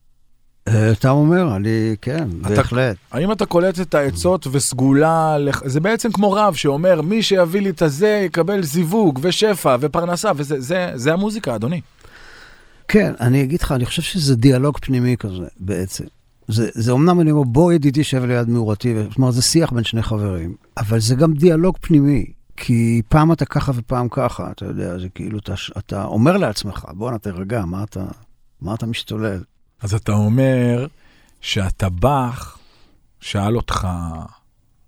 [0.68, 2.96] אתה אומר, אני, כן, בהחלט.
[3.12, 7.70] האם אתה קולט את העצות וסגולה, לח- זה בעצם כמו רב שאומר, מי שיביא לי
[7.70, 11.80] את הזה יקבל זיווג ושפע ופרנסה, וזה זה, זה המוזיקה, אדוני.
[12.88, 16.04] כן, אני אגיד לך, אני חושב שזה דיאלוג פנימי כזה, בעצם.
[16.48, 19.84] זה, זה אומנם אני אומר, בוא ידידי שב ליד מאורתי, זאת אומרת, זה שיח בין
[19.84, 22.24] שני חברים, אבל זה גם דיאלוג פנימי.
[22.56, 27.18] כי פעם אתה ככה ופעם ככה, אתה יודע, זה כאילו, אתה, אתה אומר לעצמך, בואנה,
[27.18, 28.04] תרגע, מה אתה,
[28.62, 29.40] מה אתה משתולל?
[29.82, 30.86] אז אתה אומר
[31.40, 32.58] שהטבח
[33.20, 33.88] שאל אותך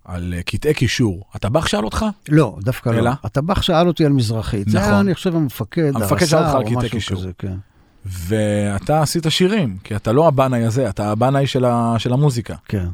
[0.05, 1.23] על אה, קטעי קישור.
[1.33, 2.05] הטבח שאל אותך?
[2.29, 3.01] לא, דווקא אלא?
[3.01, 3.11] לא.
[3.23, 4.69] הטבח שאל אותי על מזרחית.
[4.69, 4.91] זה נכון.
[4.91, 7.17] היה, אני חושב, המפקד, המפקד שאל אותך הרס"ר על קטעי קישור.
[7.17, 7.57] כזה, כן.
[8.05, 11.95] ואתה עשית שירים, כי אתה לא הבנאי הזה, אתה הבנאי של, ה...
[11.97, 12.55] של המוזיקה.
[12.65, 12.87] כן.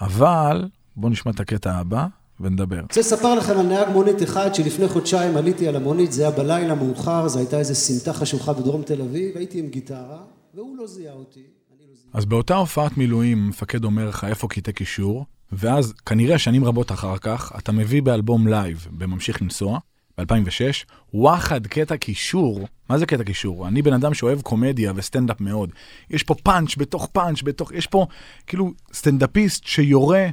[0.00, 2.06] אבל בוא נשמע את הקטע הבא
[2.40, 2.80] ונדבר.
[2.80, 6.74] רוצה לספר לכם על נהג מונית אחד שלפני חודשיים עליתי על המונית, זה היה בלילה
[6.74, 10.18] מאוחר, זו הייתה איזו סמטה חשוכה בדרום תל אביב, הייתי עם גיטרה,
[10.58, 11.40] והוא לא זיהה אותי.
[11.40, 12.10] אני לא זיהה.
[12.12, 17.18] אז באותה הופעת מילואים, המפקד אומר לך איפה קטעי קישור, ואז כנראה שנים רבות אחר
[17.18, 19.78] כך, אתה מביא באלבום לייב בממשיך לנסוע,
[20.18, 23.68] ב-2006, וואחד קטע קישור, מה זה קטע קישור?
[23.68, 25.70] אני בן אדם שאוהב קומדיה וסטנדאפ מאוד.
[26.10, 28.06] יש פה פאנץ' בתוך פאנץ' בתוך, יש פה
[28.46, 30.26] כאילו סטנדאפיסט שיורה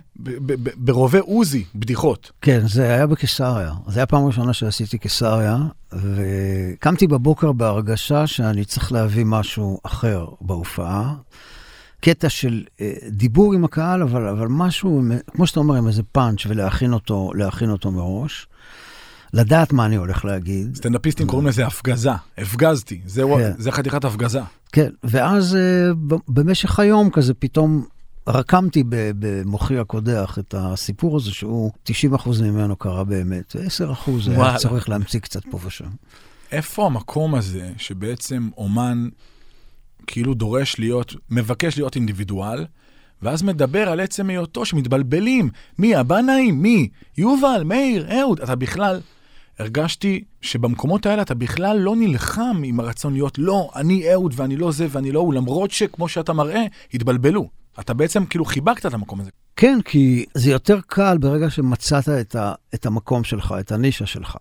[0.76, 2.32] ברובה עוזי בדיחות.
[2.42, 3.74] כן, זה היה בקיסריה.
[3.88, 5.58] זו הייתה פעם ראשונה שעשיתי קיסריה,
[5.94, 11.14] וקמתי בבוקר בהרגשה שאני צריך להביא משהו אחר בהופעה.
[12.02, 16.46] קטע של אה, דיבור עם הקהל, אבל, אבל משהו, כמו שאתה אומר, עם איזה פאנץ'
[16.46, 17.32] ולהכין אותו,
[17.70, 18.48] אותו מראש.
[19.36, 20.76] לדעת מה אני הולך להגיד.
[20.76, 23.52] סטנדאפיסטים קוראים לזה הפגזה, הפגזתי, זה, כן.
[23.58, 24.40] זה חתיכת הפגזה.
[24.72, 25.90] כן, ואז אה,
[26.28, 27.86] במשך היום כזה פתאום
[28.28, 31.92] רקמתי במוחי הקודח את הסיפור הזה, שהוא 90%
[32.42, 34.58] ממנו קרה באמת, ו-10% היה.
[34.58, 35.90] צריך להמציא קצת פה ושם.
[36.52, 39.10] איפה המקום הזה שבעצם אומן
[40.08, 42.66] כאילו דורש להיות, מבקש להיות אינדיבידואל,
[43.22, 45.50] ואז מדבר על עצם היותו שמתבלבלים.
[45.80, 46.62] מי, הבנאים?
[46.62, 46.90] מי?
[47.18, 48.42] יובל, מאיר, אהוד.
[48.42, 49.00] אתה בכלל,
[49.60, 54.72] הרגשתי שבמקומות האלה אתה בכלל לא נלחם עם הרצון להיות לא, אני אהוד ואני לא
[54.72, 57.50] זה ואני לא הוא, למרות שכמו שאתה מראה, התבלבלו.
[57.80, 59.30] אתה בעצם כאילו חיבקת את המקום הזה.
[59.56, 64.38] כן, כי זה יותר קל ברגע שמצאת את, ה, את המקום שלך, את הנישה שלך,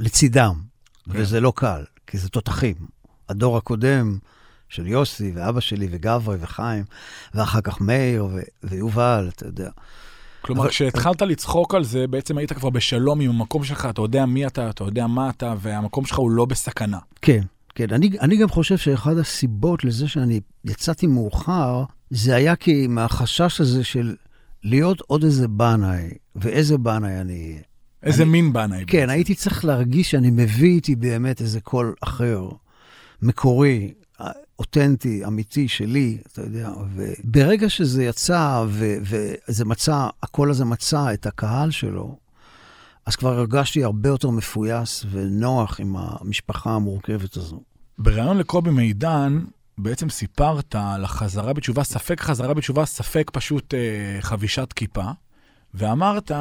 [0.00, 0.54] לצידם,
[1.04, 1.10] כן.
[1.14, 2.74] וזה לא קל, כי זה תותחים.
[3.28, 4.18] הדור הקודם
[4.68, 6.84] של יוסי ואבא שלי וגברי וחיים,
[7.34, 9.70] ואחר כך מאיר ו- ויובל, אתה יודע.
[10.42, 14.26] כלומר, אבל- כשהתחלת לצחוק על זה, בעצם היית כבר בשלום עם המקום שלך, אתה יודע
[14.26, 16.98] מי אתה, אתה יודע מה אתה, והמקום שלך הוא לא בסכנה.
[17.22, 17.40] כן,
[17.74, 17.86] כן.
[17.90, 23.84] אני, אני גם חושב שאחד הסיבות לזה שאני יצאתי מאוחר, זה היה כי מהחשש הזה
[23.84, 24.14] של
[24.64, 27.62] להיות עוד איזה בנאי, ואיזה בנאי אני אהיה.
[28.02, 28.84] איזה אני- מין בנאי.
[28.86, 29.10] כן, בעצם.
[29.10, 32.48] הייתי צריך להרגיש שאני מביא איתי באמת איזה קול אחר,
[33.22, 33.92] מקורי,
[34.58, 36.70] אותנטי, אמיתי שלי, אתה יודע.
[36.94, 42.18] וברגע שזה יצא, ו- וזה מצא, הקול הזה מצא את הקהל שלו,
[43.06, 47.60] אז כבר הרגשתי הרבה יותר מפויס ונוח עם המשפחה המורכבת הזו.
[47.98, 49.44] בריאיון לקובי מידן,
[49.78, 55.10] בעצם סיפרת על החזרה בתשובה, ספק חזרה בתשובה, ספק פשוט אה, חבישת כיפה,
[55.74, 56.32] ואמרת,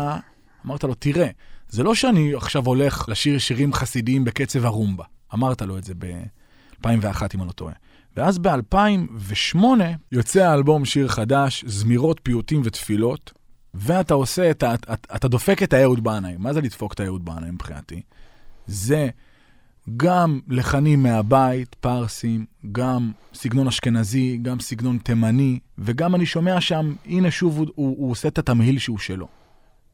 [0.65, 1.27] אמרת לו, תראה,
[1.69, 5.03] זה לא שאני עכשיו הולך לשיר שירים חסידיים בקצב הרומבה.
[5.33, 5.93] אמרת לו את זה
[6.85, 7.73] ב-2001, אם אני לא טועה.
[8.17, 9.57] ואז ב-2008
[10.11, 13.33] יוצא האלבום שיר חדש, זמירות, פיוטים ותפילות,
[13.73, 14.73] ואתה עושה את ה...
[14.73, 16.35] אתה, אתה דופק את האהוד בנאי.
[16.37, 18.01] מה זה לדפוק את האהוד בנאי מבחינתי?
[18.67, 19.09] זה
[19.97, 27.31] גם לחנים מהבית, פרסים, גם סגנון אשכנזי, גם סגנון תימני, וגם אני שומע שם, הנה
[27.31, 29.27] שוב הוא, הוא, הוא עושה את התמהיל שהוא שלו.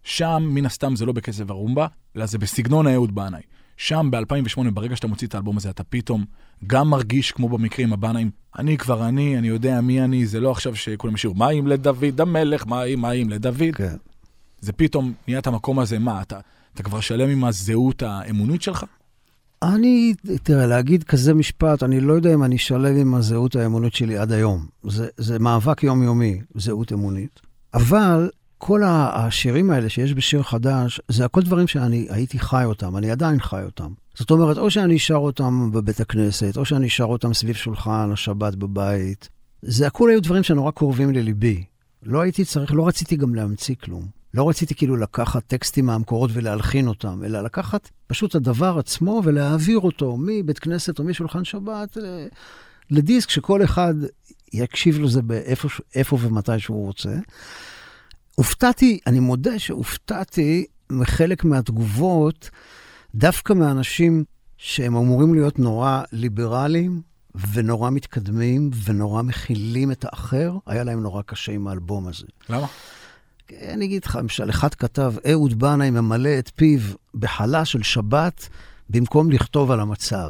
[0.03, 3.41] שם, מן הסתם, זה לא בקצב הרומבה, אלא זה בסגנון האהוד בנאי.
[3.82, 6.25] שם, ב-2008, ברגע שאתה מוציא את האלבום הזה, אתה פתאום
[6.67, 10.51] גם מרגיש כמו במקרה עם הבנאים, אני כבר אני, אני יודע מי אני, זה לא
[10.51, 13.75] עכשיו שכולם ישירו, מים לדוד המלך, מים, מים לדוד.
[13.75, 13.95] כן.
[14.59, 16.39] זה פתאום נהיה את המקום הזה, מה, אתה,
[16.73, 18.86] אתה כבר שלם עם הזהות האמונית שלך?
[19.63, 20.13] אני,
[20.43, 24.32] תראה, להגיד כזה משפט, אני לא יודע אם אני שלב עם הזהות האמונית שלי עד
[24.32, 24.65] היום.
[24.84, 27.39] זה, זה מאבק יומיומי, זהות אמונית.
[27.73, 28.29] אבל
[28.64, 33.39] כל השירים האלה שיש בשיר חדש, זה הכל דברים שאני הייתי חי אותם, אני עדיין
[33.39, 33.91] חי אותם.
[34.16, 38.55] זאת אומרת, או שאני שר אותם בבית הכנסת, או שאני שר אותם סביב שולחן השבת
[38.55, 39.30] בבית.
[39.62, 41.64] זה הכול היו דברים שנורא קרובים לליבי.
[42.03, 44.05] לא הייתי צריך, לא רציתי גם להמציא כלום.
[44.34, 50.18] לא רציתי כאילו לקחת טקסטים מהמקורות ולהלחין אותם, אלא לקחת פשוט הדבר עצמו ולהעביר אותו
[50.20, 52.28] מבית כנסת או משולחן שבת ל-
[52.91, 53.93] לדיסק, שכל אחד
[54.53, 57.12] יקשיב לזה באיפה איפה ומתי שהוא רוצה.
[58.41, 62.49] הופתעתי, אני מודה שהופתעתי מחלק מהתגובות,
[63.15, 64.23] דווקא מאנשים
[64.57, 67.01] שהם אמורים להיות נורא ליברליים
[67.53, 72.25] ונורא מתקדמים ונורא מכילים את האחר, היה להם נורא קשה עם האלבום הזה.
[72.49, 72.67] למה?
[73.61, 76.79] אני אגיד לך, למשל, אחד כתב, אהוד בנאי ממלא את פיו
[77.15, 78.49] בחלה של שבת
[78.89, 80.29] במקום לכתוב על המצב.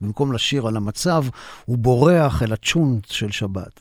[0.00, 1.24] במקום לשיר על המצב,
[1.64, 3.80] הוא בורח אל הצ'ונט של שבת.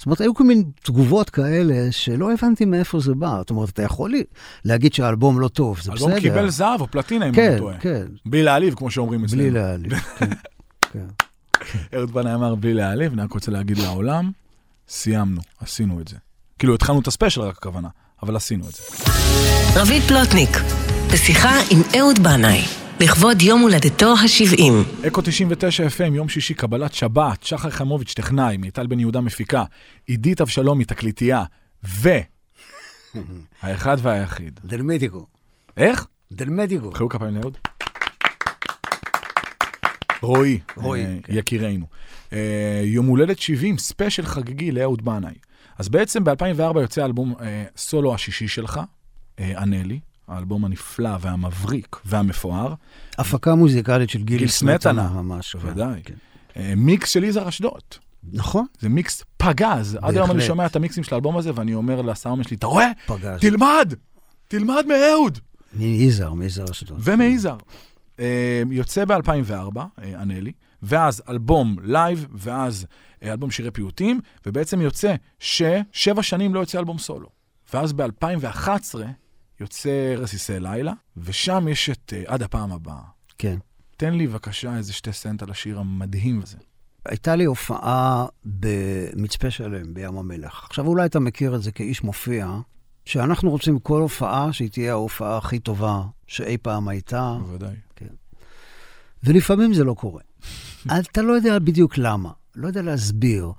[0.00, 3.36] זאת אומרת, היו כל מיני תגובות כאלה שלא הבנתי מאיפה זה בא.
[3.38, 4.14] זאת אומרת, אתה יכול
[4.64, 6.04] להגיד שהאלבום לא טוב, זה בסדר.
[6.04, 7.78] האלבום קיבל זהב או פלטינה, אם כן, אני טועה.
[7.78, 9.42] כן, בלי להעליב, כמו שאומרים אצלנו.
[9.42, 9.92] בלי להעליב.
[10.18, 10.30] כן,
[10.92, 11.06] כן.
[11.96, 14.30] אהוד בנאי אמר בלי להעליב, אני רק רוצה להגיד לעולם,
[14.88, 16.16] סיימנו, עשינו את זה.
[16.58, 17.88] כאילו, התחלנו את הספיישל רק הכוונה,
[18.22, 18.82] אבל עשינו את זה.
[19.76, 20.50] רביד פלוטניק,
[21.12, 25.06] בשיחה עם אהוד בנאי, לכבוד יום הולדתו ה-70.
[25.06, 29.64] אקו 99 FM, יום שישי, קבלת שבת, שחר חיימוביץ' טכנאי, מיטל בן יהודה מפיקה,
[30.06, 31.44] עידית אבשלומי תקליטייה,
[31.84, 32.08] ו...
[33.62, 34.60] האחד והיחיד.
[34.64, 35.26] דלמדיגו.
[35.76, 36.06] איך?
[36.32, 36.92] דלמדיגו.
[36.92, 37.58] מחאו כפיים לאהוד.
[40.22, 41.32] רועי, רועי, אה, כן.
[41.36, 41.86] יקירנו.
[42.32, 45.34] אה, יום הולדת 70, ספיישל חגיגי לאהוד בנאי.
[45.78, 48.80] אז בעצם ב-2004 יוצא האלבום אה, סולו השישי שלך,
[49.38, 50.00] ענה לי,
[50.30, 52.74] האלבום הנפלא והמבריק והמפואר.
[53.18, 55.08] הפקה מוזיקלית של גיל סמטנה.
[55.08, 55.56] ממש.
[55.56, 56.00] בוודאי.
[56.04, 56.14] כן.
[56.56, 57.82] אה, מיקס של יזהר אשדוד.
[58.32, 59.98] נכון, זה מיקס פגז.
[60.02, 60.40] עד היום אני.
[60.40, 62.90] שומע את המיקסים של האלבום הזה, ואני אומר לסאונד שלי, אתה רואה?
[63.06, 63.40] פגז.
[63.40, 63.94] תלמד!
[64.48, 65.38] תלמד מאהוד!
[65.72, 66.98] מיזהר, מיזהר אשדוד.
[67.02, 67.56] ומיזהר.
[68.20, 69.80] אה, יוצא ב-2004,
[70.18, 70.52] ענה לי,
[70.82, 72.86] ואז אלבום לייב, ואז
[73.22, 77.28] אה, אלבום שירי פיוטים, ובעצם יוצא ששבע שנים לא יוצא אלבום סולו.
[77.74, 78.94] ואז ב-2011
[79.60, 83.02] יוצא רסיסי לילה, ושם יש את אה, עד הפעם הבאה.
[83.38, 83.58] כן.
[83.96, 86.56] תן לי בבקשה איזה שתי סנט על השיר המדהים הזה.
[87.06, 90.64] הייתה לי הופעה במצפה שלם, בים המלח.
[90.66, 92.58] עכשיו, אולי אתה מכיר את זה כאיש מופיע,
[93.04, 97.76] שאנחנו רוצים כל הופעה שהיא תהיה ההופעה הכי טובה שאי פעם הייתה, בוודאי.
[99.22, 100.22] ולפעמים זה לא קורה.
[101.10, 103.52] אתה לא יודע בדיוק למה, לא יודע להסביר.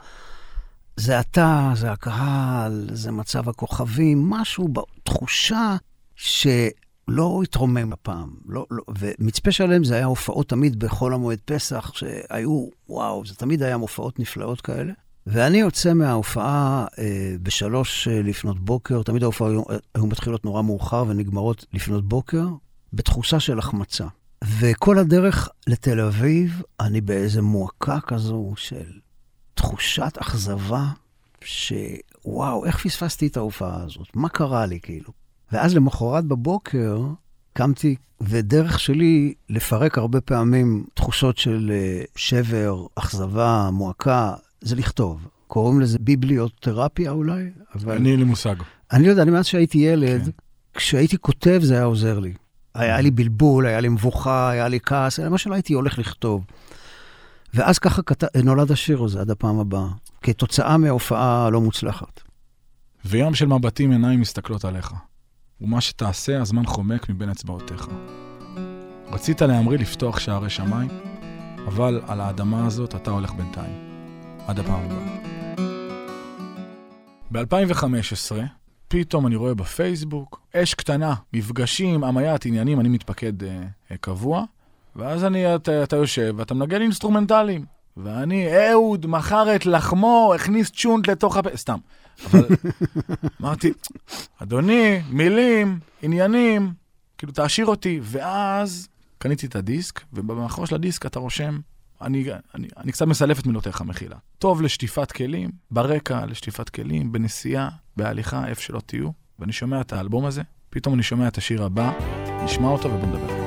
[0.96, 5.76] זה אתה, זה הקהל, זה מצב הכוכבים, משהו בתחושה
[6.22, 8.30] שלא התרומם הפעם.
[8.46, 13.64] לא, לא, ומצפה שלם זה היה הופעות תמיד בחול המועד פסח, שהיו, וואו, זה תמיד
[13.64, 14.94] היה מופעות נפלאות כאלה.
[15.28, 21.04] ואני יוצא מההופעה אה, בשלוש אה, לפנות בוקר, תמיד ההופעות היו, היו מתחילות נורא מאוחר
[21.08, 22.48] ונגמרות לפנות בוקר,
[22.94, 24.08] בתחושה של החמצה.
[24.60, 28.92] וכל הדרך לתל אביב, אני באיזה מועקה כזו של
[29.54, 30.86] תחושת אכזבה,
[32.26, 34.08] וואו, איך פספסתי את ההופעה הזאת?
[34.16, 35.21] מה קרה לי, כאילו?
[35.52, 37.02] ואז למחרת בבוקר
[37.54, 45.28] קמתי, ודרך שלי לפרק הרבה פעמים תחושות של אה, שבר, אכזבה, מועקה, זה לכתוב.
[45.48, 47.96] קוראים לזה ביבליותרפיה אולי, אבל...
[47.96, 48.56] אני אין לי מושג.
[48.92, 50.32] אני לא יודע, אני מאז שהייתי ילד, כן.
[50.74, 52.34] כשהייתי כותב זה היה עוזר לי.
[52.76, 56.46] היה לי בלבול, היה לי מבוכה, היה לי כעס, מה שלא הייתי הולך לכתוב.
[57.54, 58.36] ואז ככה כת...
[58.36, 59.88] נולד השיר הזה עד הפעם הבאה,
[60.22, 62.22] כתוצאה מההופעה הלא מוצלחת.
[63.06, 64.94] וים של מבטים עיניים מסתכלות עליך.
[65.62, 67.88] ומה שתעשה, הזמן חומק מבין אצבעותיך.
[69.12, 70.90] רצית להמריא לפתוח שערי שמיים,
[71.68, 73.92] אבל על האדמה הזאת אתה הולך בינתיים.
[74.48, 75.22] עד הפעם הבאה.
[77.32, 78.36] ב-2015,
[78.88, 84.44] פתאום אני רואה בפייסבוק, אש קטנה, מפגשים, עמיית, עניינים, אני מתפקד אה, אה, קבוע,
[84.96, 87.66] ואז אני, אתה, אתה יושב ואתה מנגן אינסטרומנטליים.
[88.04, 91.78] ואני, אהוד, מכר את לחמו, הכניס צ'ונט לתוך הפה, סתם.
[92.26, 92.48] אבל
[93.42, 93.72] אמרתי,
[94.40, 96.74] אדוני, מילים, עניינים,
[97.18, 98.00] כאילו, תעשיר אותי.
[98.04, 98.88] ואז
[99.18, 101.60] קניתי את הדיסק, ובמאחור של הדיסק אתה רושם,
[102.02, 102.26] אני,
[102.56, 104.16] אני, אני קצת מסלף את מילותיך, מחילה.
[104.40, 109.10] טוב לשטיפת כלים, ברקע לשטיפת כלים, בנסיעה, בהליכה, איפה שלא תהיו.
[109.40, 111.92] ואני שומע את האלבום הזה, פתאום אני שומע את השיר הבא,
[112.44, 113.41] נשמע אותו ובוא נדבר.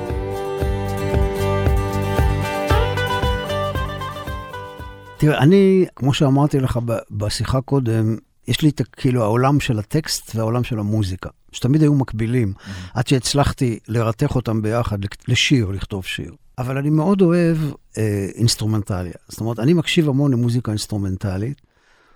[5.17, 8.15] תראה, אני, כמו שאמרתי לך ב- בשיחה קודם,
[8.47, 12.53] יש לי את כאילו העולם של הטקסט והעולם של המוזיקה, שתמיד היו מקבילים,
[12.93, 14.97] עד שהצלחתי לרתך אותם ביחד
[15.27, 16.33] לשיר, לכתוב שיר.
[16.57, 17.57] אבל אני מאוד אוהב
[17.97, 19.13] אה, אינסטרומנטליה.
[19.27, 21.61] זאת אומרת, אני מקשיב המון למוזיקה אינסטרומנטלית.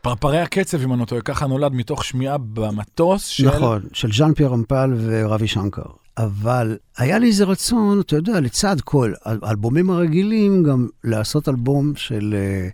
[0.01, 3.47] פרפרי הקצב, אם אני לא טועה, ככה נולד מתוך שמיעה במטוס של...
[3.47, 5.81] נכון, של ז'אן פייר רמפל וראווי שנקר.
[6.19, 12.35] אבל היה לי איזה רצון, אתה יודע, לצד כל האלבומים הרגילים, גם לעשות אלבום של...
[12.37, 12.69] אה,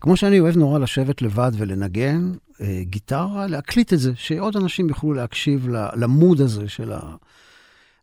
[0.00, 5.12] כמו שאני אוהב נורא לשבת לבד ולנגן אה, גיטרה, להקליט את זה, שעוד אנשים יוכלו
[5.12, 7.00] להקשיב ל mood הזה של ה...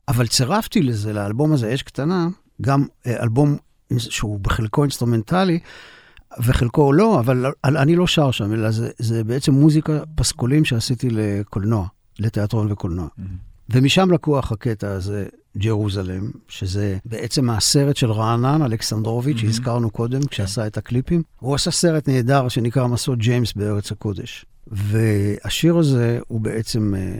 [0.07, 2.27] אבל צירפתי לזה, לאלבום הזה, אש קטנה,
[2.61, 3.57] גם אה, אלבום
[3.97, 5.59] שהוא בחלקו אינסטרומנטלי,
[6.45, 11.87] וחלקו לא, אבל אני לא שר שם, אלא זה, זה בעצם מוזיקה, פסקולים שעשיתי לקולנוע,
[12.19, 13.07] לתיאטרון וקולנוע.
[13.69, 15.25] ומשם לקוח הקטע הזה,
[15.57, 21.23] Jerusalem, שזה בעצם הסרט של רענן אלכסנדרוביץ', שהזכרנו קודם, כשעשה את הקליפים.
[21.39, 24.45] הוא עשה סרט נהדר שנקרא מסעות ג'יימס בארץ הקודש.
[24.67, 27.17] והשיר הזה הוא בעצם אה,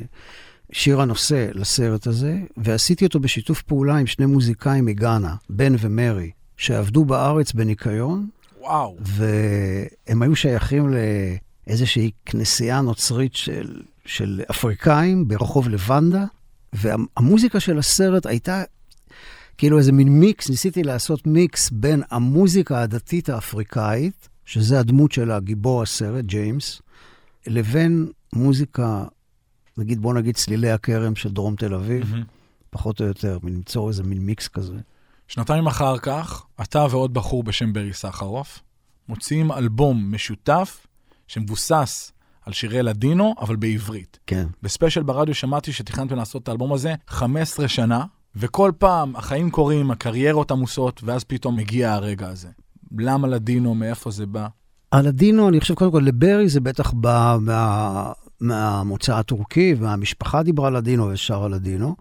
[0.71, 7.05] שיר הנושא לסרט הזה, ועשיתי אותו בשיתוף פעולה עם שני מוזיקאים מגאנה, בן ומרי, שעבדו
[7.05, 8.27] בארץ בניקיון,
[8.61, 8.97] וואו.
[8.99, 10.93] והם היו שייכים
[11.67, 16.25] לאיזושהי כנסייה נוצרית של, של אפריקאים ברחוב לבנדה,
[16.73, 18.63] והמוזיקה של הסרט הייתה
[19.57, 25.83] כאילו איזה מין מיקס, ניסיתי לעשות מיקס בין המוזיקה הדתית האפריקאית, שזה הדמות של הגיבור
[25.83, 26.81] הסרט, ג'יימס,
[27.47, 29.05] לבין מוזיקה,
[29.77, 32.23] נגיד, בוא נגיד צלילי הכרם של דרום תל אביב, מהמם.
[32.69, 34.75] פחות או יותר, ליצור איזה מין מיקס כזה.
[35.27, 38.59] שנתיים אחר כך, אתה ועוד בחור בשם ברי סחרוף
[39.09, 40.87] מוציאים אלבום משותף
[41.27, 42.11] שמבוסס
[42.47, 44.19] על שירי לדינו, אבל בעברית.
[44.27, 44.47] כן.
[44.63, 48.03] בספיישל ברדיו שמעתי שתכננתם לעשות את האלבום הזה 15 שנה,
[48.35, 52.47] וכל פעם החיים קורים, הקריירות עמוסות, ואז פתאום מגיע הרגע הזה.
[52.97, 54.47] למה לדינו, מאיפה זה בא?
[54.91, 61.07] הלדינו, אני חושב, קודם כל, לברי זה בטח בא מה, מהמוצא הטורקי, והמשפחה דיברה לדינו
[61.07, 61.95] ושרה לדינו.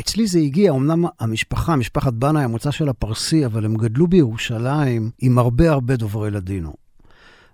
[0.00, 5.38] אצלי זה הגיע, אמנם המשפחה, משפחת בנאי, המוצא שלה פרסי, אבל הם גדלו בירושלים עם
[5.38, 6.72] הרבה הרבה דוברי לדינו.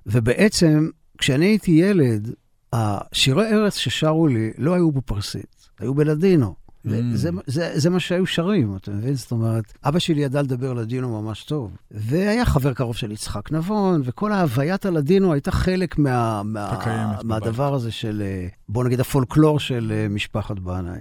[0.07, 0.89] ובעצם,
[1.19, 2.31] כשאני הייתי ילד,
[2.73, 6.55] השירי ארץ ששרו לי לא היו בפרסית, היו בלדינו.
[6.87, 6.91] Mm.
[7.15, 9.15] זה, זה, זה מה שהיו שרים, אתה מבין?
[9.15, 11.77] זאת אומרת, אבא שלי ידע לדבר לדינו ממש טוב.
[11.91, 17.91] והיה חבר קרוב של יצחק נבון, וכל ההוויית הלדינו הייתה חלק מה, מה, מהדבר הזה
[17.91, 21.01] של, אה, בוא נגיד, הפולקלור של אה, משפחת בנאי.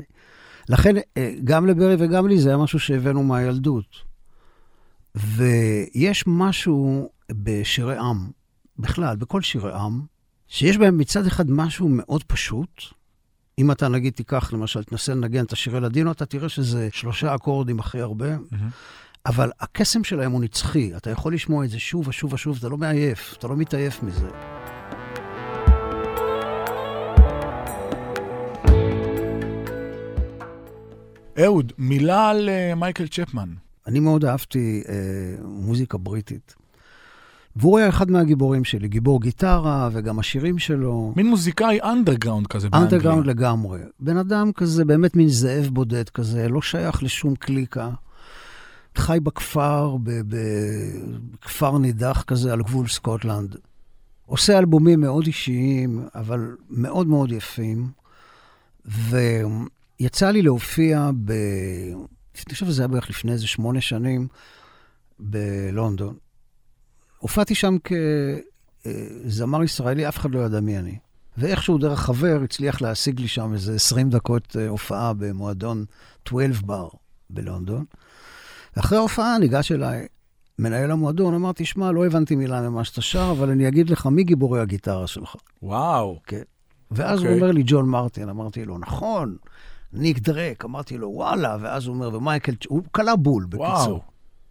[0.70, 4.08] לכן, אה, גם לברי וגם לי זה היה משהו שהבאנו מהילדות.
[5.16, 8.28] ויש משהו בשירי עם,
[8.80, 10.02] בכלל, בכל שירי עם,
[10.48, 12.82] שיש בהם מצד אחד משהו מאוד פשוט.
[13.60, 17.80] אם אתה נגיד תיקח, למשל, תנסה לנגן את השירי לדינו, אתה תראה שזה שלושה אקורדים
[17.80, 18.28] הכי הרבה,
[19.26, 20.98] אבל הקסם שלהם הוא נצחי.
[20.98, 24.30] אתה יכול לשמוע את זה שוב ושוב ושוב, אתה לא מעייף, אתה לא מתעייף מזה.
[31.44, 33.50] אהוד, מילה על אה, מייקל צ'פמן.
[33.88, 34.94] אני מאוד אהבתי אה,
[35.44, 36.56] מוזיקה בריטית.
[37.60, 41.14] והוא היה אחד מהגיבורים שלי, גיבור גיטרה, וגם השירים שלו.
[41.16, 42.96] מין מוזיקאי אנדרגראונד כזה באנגליה.
[42.96, 43.80] אנדרגראונד לגמרי.
[44.00, 47.90] בן אדם כזה, באמת מין זאב בודד כזה, לא שייך לשום קליקה.
[48.96, 49.98] חי בכפר,
[51.40, 53.56] בכפר נידח כזה על גבול סקוטלנד.
[54.26, 57.88] עושה אלבומים מאוד אישיים, אבל מאוד מאוד יפים.
[58.86, 61.32] ויצא לי להופיע ב...
[62.48, 64.28] אני חושב שזה היה בערך לפני איזה שמונה שנים
[65.20, 66.16] בלונדון.
[67.18, 67.78] הופעתי שם
[69.26, 70.98] כזמר ישראלי, אף אחד לא ידע מי אני.
[71.38, 75.86] ואיכשהו דרך חבר הצליח להשיג לי שם איזה 20 דקות אה, הופעה במועדון
[76.28, 76.88] 12 בר
[77.30, 77.86] בלונדון.
[78.78, 80.08] ואחרי ההופעה ניגש אליי
[80.60, 84.24] מנהל המועדון, אמר, תשמע, לא הבנתי מילה ממה שאתה שר, אבל אני אגיד לך, מי
[84.24, 85.36] גיבורי הגיטרה שלך?
[85.64, 86.20] וואו.
[86.26, 86.42] כן.
[86.92, 87.22] ואז okay.
[87.22, 87.42] הוא אוקיי.
[87.42, 89.38] אומר לי, ג'ון מרטין, אמרתי לו, נכון,
[89.94, 93.68] ניק דרייק, אמרתי לו, וואלה, ואז הוא אומר, ומייקל, הוא קלע בול, בקיצור.
[93.68, 94.02] וואו.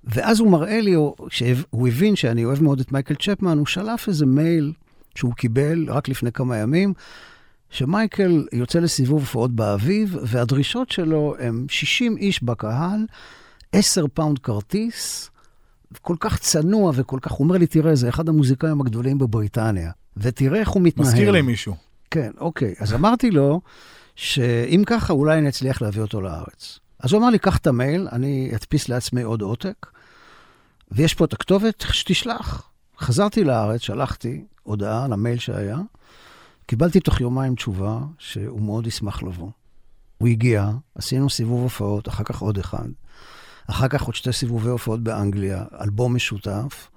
[0.06, 0.94] ואז הוא מראה לי,
[1.28, 4.72] שהוא הבין שאני אוהב מאוד את מייקל צ'פמן, הוא שלף איזה מייל
[5.14, 6.94] שהוא קיבל רק לפני כמה ימים,
[7.70, 13.06] שמייקל יוצא לסיבוב הופעות באביב, והדרישות שלו הם 60 איש בקהל,
[13.72, 15.30] 10 פאונד כרטיס,
[16.02, 20.60] כל כך צנוע וכל כך, הוא אומר לי, תראה, זה אחד המוזיקאים הגדולים בבריטניה, ותראה
[20.60, 21.08] איך הוא מתנהל.
[21.08, 21.74] מזכיר לי מישהו.
[22.10, 22.74] כן, אוקיי.
[22.78, 23.60] אז אמרתי לו,
[24.16, 26.78] שאם ככה, אולי אני אצליח להביא אותו לארץ.
[27.00, 29.86] אז הוא אמר לי, קח את המייל, אני אדפיס לעצמי עוד עותק,
[30.92, 32.70] ויש פה את הכתובת, שתשלח.
[32.98, 35.78] חזרתי לארץ, שלחתי הודעה למייל שהיה,
[36.66, 39.50] קיבלתי תוך יומיים תשובה שהוא מאוד ישמח לבוא.
[40.18, 42.88] הוא הגיע, עשינו סיבוב הופעות, אחר כך עוד אחד.
[43.66, 46.90] אחר כך עוד שתי סיבובי הופעות באנגליה, אלבום משותף.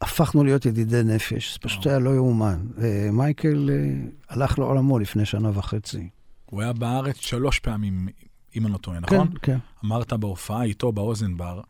[0.00, 2.66] הפכנו להיות ידידי נפש, זה פשוט היה לא יאומן.
[2.76, 6.08] ומייקל אה, הלך לעולמו לפני שנה וחצי.
[6.50, 8.08] הוא היה בארץ שלוש פעמים,
[8.56, 9.28] אם אני לא טועה, נכון?
[9.28, 9.58] כן, כן.
[9.84, 11.60] אמרת בהופעה איתו באוזן בר,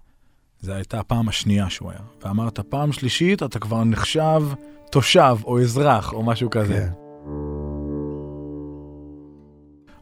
[0.62, 2.00] זו הייתה הפעם השנייה שהוא היה.
[2.22, 4.42] ואמרת, פעם שלישית אתה כבר נחשב
[4.90, 6.74] תושב או אזרח או משהו כזה.
[6.74, 6.92] כן.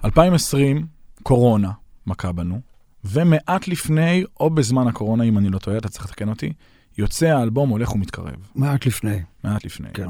[0.05, 0.87] 2020,
[1.23, 1.71] קורונה
[2.07, 2.61] מכה בנו,
[3.05, 6.53] ומעט לפני, או בזמן הקורונה, אם אני לא טועה, אתה צריך לתקן אותי,
[6.99, 8.37] יוצא האלבום הולך ומתקרב.
[8.55, 9.23] מעט לפני.
[9.45, 9.89] מעט לפני.
[9.95, 10.09] כן.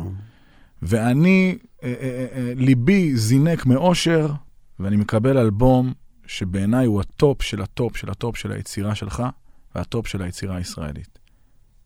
[0.83, 4.33] ואני, אה, אה, אה, ליבי זינק מאושר,
[4.81, 5.93] ואני מקבל אלבום
[6.27, 9.23] שבעיניי הוא הטופ של הטופ של הטופ של היצירה שלך,
[9.75, 11.19] והטופ של היצירה הישראלית.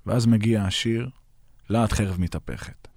[0.07, 1.09] ואז מגיע השיר,
[1.71, 2.89] להט חרב מתהפכת.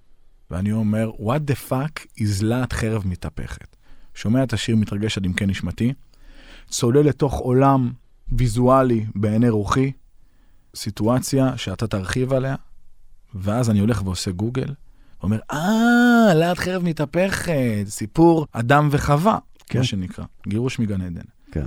[0.50, 3.76] ואני אומר, what the fuck is להט חרב מתהפכת?
[4.14, 5.92] שומע את השיר מתרגש עד עמקי נשמתי,
[6.68, 7.92] צולל לתוך עולם
[8.32, 9.92] ויזואלי בעיני רוחי,
[10.76, 12.54] סיטואציה שאתה תרחיב עליה,
[13.34, 14.74] ואז אני הולך ועושה גוגל,
[15.20, 19.78] ואומר, אה, להט חרב מתהפכת, סיפור אדם וחווה, כן.
[19.78, 21.20] מה שנקרא, גירוש מגן עדן.
[21.52, 21.66] כן.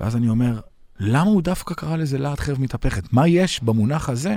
[0.00, 0.60] ואז אני אומר,
[1.00, 3.12] למה הוא דווקא קרא לזה להט חרב מתהפכת?
[3.12, 4.36] מה יש במונח הזה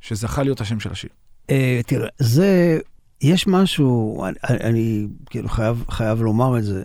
[0.00, 1.10] שזכה להיות השם של השיר?
[1.50, 2.78] אה, תראה, זה,
[3.20, 5.48] יש משהו, אני, כאילו
[5.88, 6.82] חייב, לומר את זה,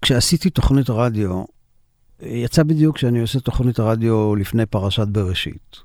[0.00, 1.44] שכשעשיתי תוכנית רדיו,
[2.22, 5.76] יצא בדיוק כשאני עושה תוכנית רדיו לפני פרשת בראשית.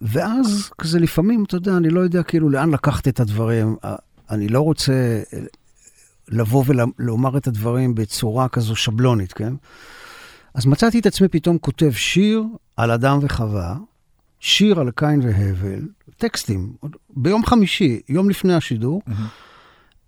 [0.00, 3.76] ואז כזה לפעמים, אתה יודע, אני לא יודע כאילו לאן לקחת את הדברים.
[4.30, 5.22] אני לא רוצה
[6.28, 9.52] לבוא ולומר את הדברים בצורה כזו שבלונית, כן?
[10.54, 12.44] אז מצאתי את עצמי פתאום כותב שיר
[12.76, 13.76] על אדם וחווה,
[14.40, 16.72] שיר על קין והבל, טקסטים,
[17.10, 19.12] ביום חמישי, יום לפני השידור, Mm-hmm.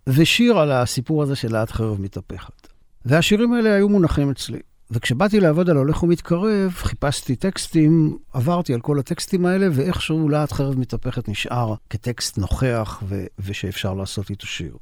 [0.06, 2.68] ושיר על הסיפור הזה של לאט חרב מתהפכת.
[3.04, 4.58] והשירים האלה היו מונחים אצלי.
[4.90, 10.78] וכשבאתי לעבוד על הולך ומתקרב, חיפשתי טקסטים, עברתי על כל הטקסטים האלה, ואיכשהו לאט חרב
[10.78, 14.76] מתהפכת נשאר כטקסט נוכח ו- ושאפשר לעשות איתו שיר.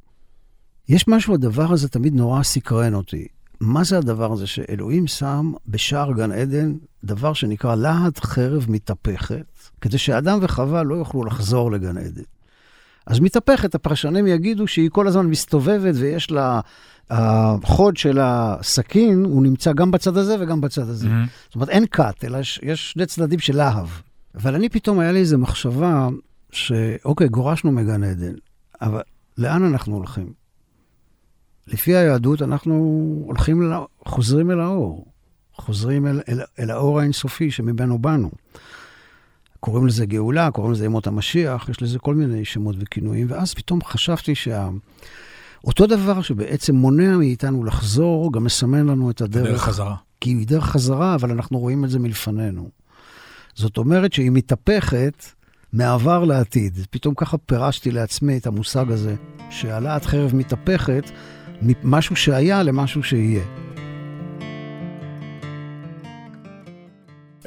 [0.89, 3.27] יש משהו, הדבר הזה תמיד נורא סקרן אותי.
[3.61, 9.45] מה זה הדבר הזה שאלוהים שם בשער גן עדן דבר שנקרא להט חרב מתהפכת,
[9.81, 12.21] כדי שאדם וחווה לא יוכלו לחזור לגן עדן.
[13.05, 16.59] אז מתהפכת, הפרשנים יגידו שהיא כל הזמן מסתובבת ויש לה,
[17.09, 21.07] החוד של הסכין, הוא נמצא גם בצד הזה וגם בצד הזה.
[21.07, 21.29] Mm-hmm.
[21.45, 23.87] זאת אומרת, אין קאט, אלא יש, יש שני צדדים של להב.
[24.35, 26.09] אבל אני פתאום, היה לי איזו מחשבה
[26.51, 28.33] שאוקיי, גורשנו מגן עדן,
[28.81, 29.01] אבל
[29.37, 30.40] לאן אנחנו הולכים?
[31.67, 32.73] לפי היהדות אנחנו
[33.25, 35.05] הולכים, אל, חוזרים אל האור.
[35.55, 38.31] חוזרים אל, אל, אל האור האינסופי שממנו באנו.
[39.59, 43.79] קוראים לזה גאולה, קוראים לזה ימות המשיח, יש לזה כל מיני שמות וכינויים, ואז פתאום
[43.83, 44.69] חשבתי שה...
[45.63, 49.47] אותו דבר שבעצם מונע מאיתנו לחזור, גם מסמן לנו את הדרך.
[49.47, 49.95] דרך חזרה.
[50.21, 52.69] כי היא דרך חזרה, אבל אנחנו רואים את זה מלפנינו.
[53.55, 55.25] זאת אומרת שהיא מתהפכת
[55.73, 56.79] מעבר לעתיד.
[56.89, 59.15] פתאום ככה פירשתי לעצמי את המושג הזה,
[59.49, 61.11] שהלהט חרב מתהפכת
[61.61, 63.43] ממשהו שהיה למשהו שיהיה.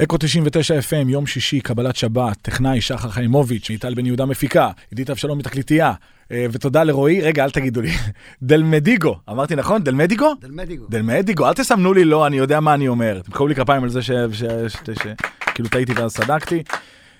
[0.03, 5.11] אקו 99 FM, יום שישי, קבלת שבת, טכנאי שחר חיימוביץ', מיטל בן יהודה מפיקה, עידית
[5.11, 5.93] אבשלומי תקליטייה,
[6.31, 7.91] אה, ותודה לרועי, רגע, אל תגידו לי,
[8.43, 9.85] דלמדיגו, אמרתי נכון?
[9.85, 10.35] דלמדיגו?
[10.41, 10.87] דלמדיגו.
[10.89, 13.21] דלמדיגו, אל תסמנו לי לא, אני יודע מה אני אומר.
[13.25, 14.11] תמחאו לי כפיים על זה ש...
[14.33, 14.45] ש...
[14.69, 14.77] ש...
[15.03, 15.07] ש...
[15.55, 16.63] כאילו טעיתי ואז צדקתי.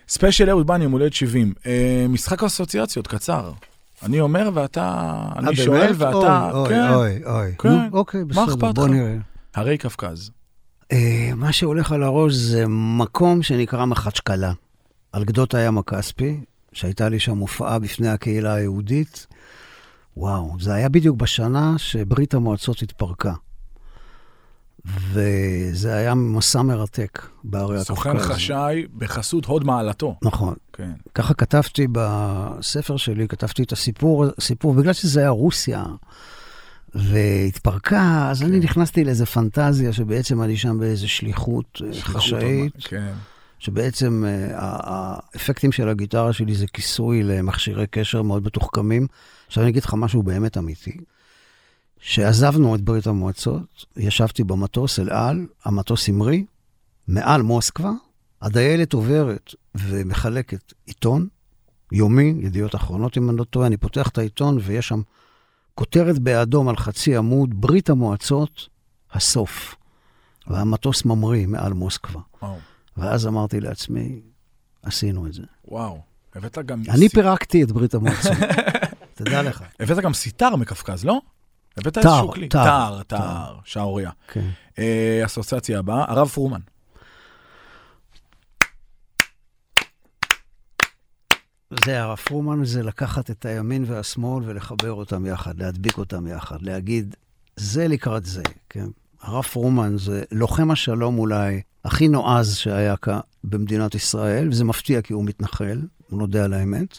[0.09, 1.53] ספיישל אהוד בנאי, יום הולדת 70.
[1.67, 3.53] אה, משחק אסוציאציות, קצר.
[4.05, 5.93] אני אומר ואתה, אני אה, שואל?
[5.97, 7.53] ואתה, אוי, כן, אוי, אוי.
[7.59, 7.69] כן.
[7.69, 8.89] נו, אוקיי, בסדר, בוא?
[8.89, 9.17] נראה.
[9.55, 10.31] הרי קווקז.
[10.93, 14.53] אה, מה שהולך על הראש זה מקום שנקרא מחצ'קלה,
[15.13, 16.41] על גדות הים הכספי,
[16.73, 19.27] שהייתה לי שם הופעה בפני הקהילה היהודית.
[20.17, 23.33] וואו, זה היה בדיוק בשנה שברית המועצות התפרקה.
[24.87, 27.87] וזה היה מסע מרתק בערי הקווקז.
[27.87, 30.17] סוכן חשאי בחסות הוד מעלתו.
[30.23, 30.55] נכון.
[30.73, 30.93] כן.
[31.15, 35.85] ככה כתבתי בספר שלי, כתבתי את הסיפור, סיפור, בגלל שזה היה רוסיה,
[36.95, 43.13] והתפרקה, אז אני נכנסתי לאיזה פנטזיה שבעצם אני שם באיזה שליחות אה, שליחות חשאית, כן.
[43.59, 49.07] שבעצם אה, האפקטים של הגיטרה שלי זה כיסוי למכשירי קשר מאוד מתוחכמים.
[49.47, 50.97] עכשיו אני אגיד לך משהו באמת אמיתי.
[52.07, 56.43] שעזבנו את ברית המועצות, ישבתי במטוס אל על, המטוס המריא,
[57.09, 57.91] מעל מוסקבה,
[58.43, 61.27] הדיילת עוברת ומחלקת עיתון,
[61.93, 65.01] יומי, ידיעות אחרונות אם אני לא טועה, אני פותח את העיתון ויש שם
[65.75, 68.69] כותרת באדום על חצי עמוד, ברית המועצות,
[69.13, 69.75] הסוף.
[70.47, 72.21] והמטוס ממריא מעל מוסקבה.
[72.43, 72.57] וואו.
[72.97, 74.21] ואז אמרתי לעצמי,
[74.83, 75.43] עשינו את זה.
[75.69, 76.01] וואו.
[76.35, 76.83] הבאת גם...
[76.89, 78.33] אני סי- פירקתי את ברית המועצות,
[79.15, 79.65] תדע לך.
[79.81, 81.21] הבאת גם סיטר מקווקז, לא?
[81.77, 82.49] הבאת איזשהו כלי.
[82.49, 83.03] תר.
[83.07, 84.11] תר, שערוריה.
[84.29, 84.49] כן.
[84.79, 86.61] אה, אסוציאציה הבאה, הרב פרומן.
[91.85, 97.17] זה הרב פרומן, זה לקחת את הימין והשמאל ולחבר אותם יחד, להדביק אותם יחד, להגיד,
[97.57, 98.87] זה לקראת זה, כן?
[99.23, 105.13] הרב פרומן זה לוחם השלום אולי הכי נועז שהיה כאן במדינת ישראל, וזה מפתיע כי
[105.13, 106.99] הוא מתנחל, הוא נודה על האמת.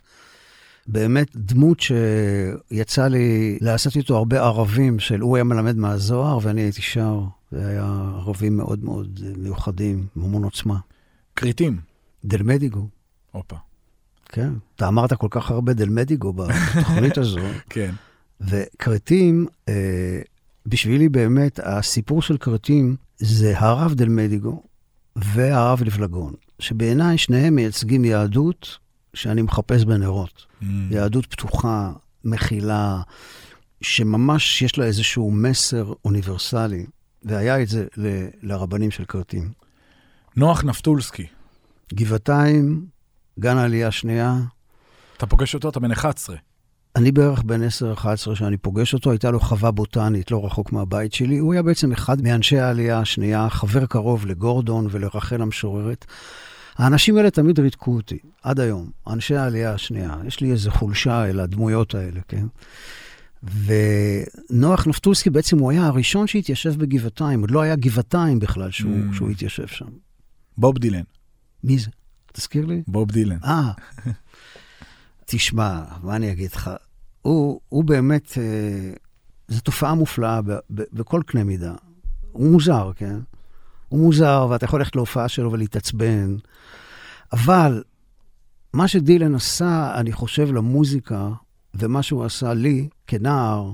[0.87, 6.81] באמת דמות שיצא לי לעשות איתו הרבה ערבים של הוא היה מלמד מהזוהר ואני הייתי
[6.81, 7.21] שר.
[7.51, 10.77] זה היה ערבים מאוד מאוד מיוחדים, עם המון עוצמה.
[11.35, 11.79] כריתים.
[12.25, 12.87] דלמדיגו.
[13.31, 13.55] הופה.
[14.29, 14.49] כן.
[14.75, 17.93] אתה אמרת כל כך הרבה דלמדיגו בתוכנית הזו, כן.
[18.41, 20.21] וכרתים, אה,
[20.65, 24.63] בשבילי באמת, הסיפור של כרתים זה הרב דלמדיגו
[25.15, 28.77] והרב לפלגון, שבעיניי שניהם מייצגים יהדות
[29.15, 30.45] שאני מחפש בנרות.
[30.61, 30.65] Mm.
[30.89, 31.91] יהדות פתוחה,
[32.23, 33.01] מכילה,
[33.81, 36.85] שממש יש לה איזשהו מסר אוניברסלי,
[37.23, 39.51] והיה את זה ל- לרבנים של כרתים.
[40.35, 41.25] נוח נפתולסקי.
[41.93, 42.85] גבעתיים,
[43.39, 44.37] גן העלייה השנייה,
[45.17, 46.35] אתה פוגש אותו, אתה בן 11.
[46.95, 51.37] אני בערך בן 10-11 שאני פוגש אותו, הייתה לו חווה בוטנית לא רחוק מהבית שלי.
[51.37, 56.05] הוא היה בעצם אחד מאנשי העלייה השנייה, חבר קרוב לגורדון ולרחל המשוררת.
[56.77, 60.15] האנשים האלה תמיד ריתקו אותי, עד היום, אנשי העלייה השנייה.
[60.27, 62.45] יש לי איזו חולשה אל הדמויות האלה, כן?
[63.43, 69.15] ונוח נפטולסקי בעצם הוא היה הראשון שהתיישב בגבעתיים, עוד לא היה גבעתיים בכלל שהוא, Mm.
[69.15, 69.85] שהוא התיישב שם.
[70.57, 71.03] בוב דילן.
[71.63, 71.89] מי זה?
[72.33, 72.83] תזכיר לי?
[72.87, 73.37] בוב דילן.
[73.43, 73.71] אה,
[75.25, 76.69] תשמע, מה אני אגיד לך?
[77.21, 78.93] הוא, הוא באמת, אה,
[79.47, 81.73] זו תופעה מופלאה ב, ב, בכל קנה מידה.
[82.31, 83.19] הוא מוזר, כן?
[83.89, 86.35] הוא מוזר, ואתה יכול ללכת להופעה שלו ולהתעצבן,
[87.33, 87.83] אבל
[88.73, 91.29] מה שדילן עשה, אני חושב, למוזיקה,
[91.73, 93.71] ומה שהוא עשה לי כנער,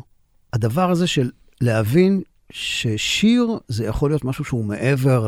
[0.53, 1.31] הדבר הזה של
[1.61, 2.21] להבין
[2.51, 5.27] ששיר זה יכול להיות משהו שהוא מעבר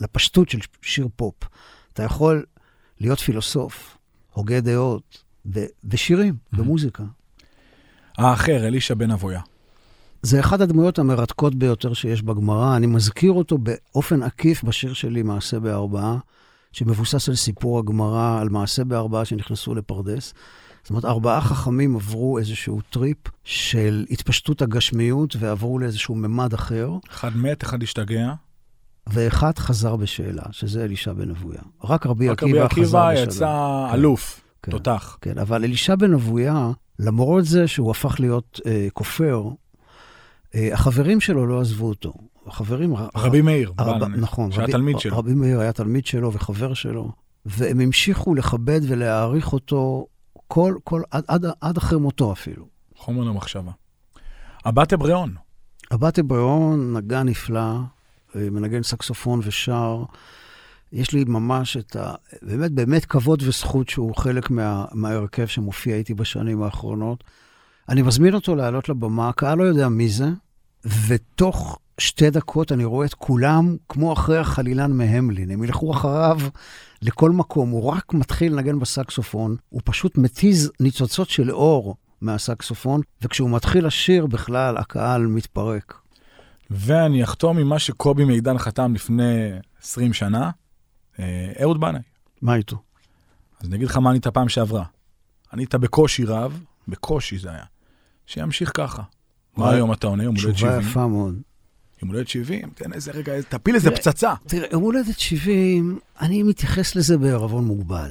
[0.00, 1.34] לפשטות של שיר פופ.
[1.92, 2.44] אתה יכול
[3.00, 3.98] להיות פילוסוף,
[4.32, 5.22] הוגה דעות,
[5.84, 7.04] ושירים, במוזיקה.
[8.18, 9.40] האחר, אלישע בן אבויה.
[10.22, 12.76] זה אחת הדמויות המרתקות ביותר שיש בגמרא.
[12.76, 16.18] אני מזכיר אותו באופן עקיף בשיר שלי, מעשה בארבעה,
[16.72, 20.34] שמבוסס על סיפור הגמרא, על מעשה בארבעה שנכנסו לפרדס.
[20.82, 27.36] זאת אומרת, ארבעה חכמים עברו איזשהו טריפ של התפשטות הגשמיות ועברו לאיזשהו ממד אחר, אחד
[27.36, 28.32] מת, אחד השתגע.
[29.06, 31.60] ואחד חזר בשאלה, שזה אלישע בן אבויה.
[31.84, 33.22] רק רבי רק רבי עקיבא חזר עקיבא בשאלה.
[33.22, 33.94] יצא כן.
[33.94, 34.72] אלוף, כן.
[34.72, 35.18] תותח.
[35.20, 39.48] כן, אבל אלישע בן אבויה, למרות זה שהוא הפך להיות אה, כופר,
[40.54, 42.12] אה, החברים שלו לא עזבו אותו.
[42.46, 42.94] החברים...
[43.14, 44.52] רבי מאיר, הרב, נכון.
[44.52, 45.18] שהיה רבי- תלמיד שלו.
[45.18, 47.12] רבי מאיר היה תלמיד שלו וחבר שלו,
[47.46, 50.06] והם המשיכו לכבד ולהעריך אותו
[50.48, 52.66] כל, כל, עד, עד, עד אחרי מותו אפילו.
[52.96, 53.72] חומר למחשבה.
[54.64, 55.34] הבת אבריאון.
[55.90, 57.60] הבת אבריאון נגן נפלא,
[58.36, 60.02] אה, מנגן סקסופון ושר.
[60.92, 62.14] יש לי ממש את ה...
[62.42, 67.24] באמת, באמת כבוד וזכות שהוא חלק מה, מההרכב שמופיע איתי בשנים האחרונות.
[67.88, 70.28] אני מזמין אותו לעלות לבמה, הקהל לא יודע מי זה,
[71.06, 75.50] ותוך שתי דקות אני רואה את כולם כמו אחרי החלילן מהמלין.
[75.50, 76.40] הם ילכו אחריו
[77.02, 83.50] לכל מקום, הוא רק מתחיל לנגן בסקסופון, הוא פשוט מתיז ניצוצות של אור מהסקסופון, וכשהוא
[83.50, 85.94] מתחיל לשיר בכלל, הקהל מתפרק.
[86.70, 89.50] ואני אחתום עם מה שקובי מידן חתם לפני
[89.82, 90.50] 20 שנה,
[91.18, 92.00] אה, אהוד בנאי.
[92.42, 92.76] מה איתו?
[93.60, 94.84] אז אני אגיד לך מה ענית פעם שעברה.
[95.52, 97.64] ענית בקושי רב, בקושי זה היה,
[98.26, 99.02] שימשיך ככה.
[99.56, 100.24] מה היום אתה עונה?
[100.24, 100.88] יום הולדת תשובה 70?
[100.90, 101.34] יפה מאוד.
[102.02, 102.70] יום הולדת 70?
[102.74, 104.34] תן איזה רגע, תפיל איזה פצצה.
[104.46, 108.10] תראה, יום הולדת 70, אני מתייחס לזה בערבון מוגבל.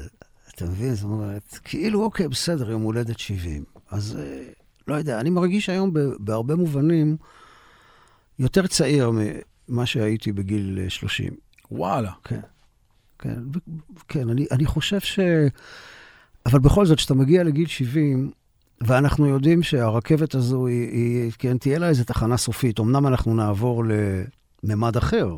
[0.55, 0.95] אתה מבין?
[0.95, 3.63] זאת אומרת, כאילו, אוקיי, בסדר, יום הולדת 70.
[3.91, 4.43] אז אה,
[4.87, 7.17] לא יודע, אני מרגיש היום בהרבה מובנים
[8.39, 9.11] יותר צעיר
[9.67, 11.33] ממה שהייתי בגיל אה, 30.
[11.71, 12.11] וואלה.
[12.23, 12.39] כן,
[13.19, 13.39] כן,
[14.07, 15.19] כן, אני, אני חושב ש...
[16.45, 18.31] אבל בכל זאת, כשאתה מגיע לגיל 70,
[18.83, 22.79] ואנחנו יודעים שהרכבת הזו, היא, היא, כן, תהיה לה איזו תחנה סופית.
[22.79, 23.83] אמנם אנחנו נעבור
[24.63, 25.37] לממד אחר,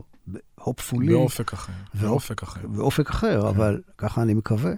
[0.59, 1.73] hopefully, באופק אחר.
[1.93, 2.67] באופק אחר.
[2.67, 4.71] באופק אחר, אבל ככה אני מקווה.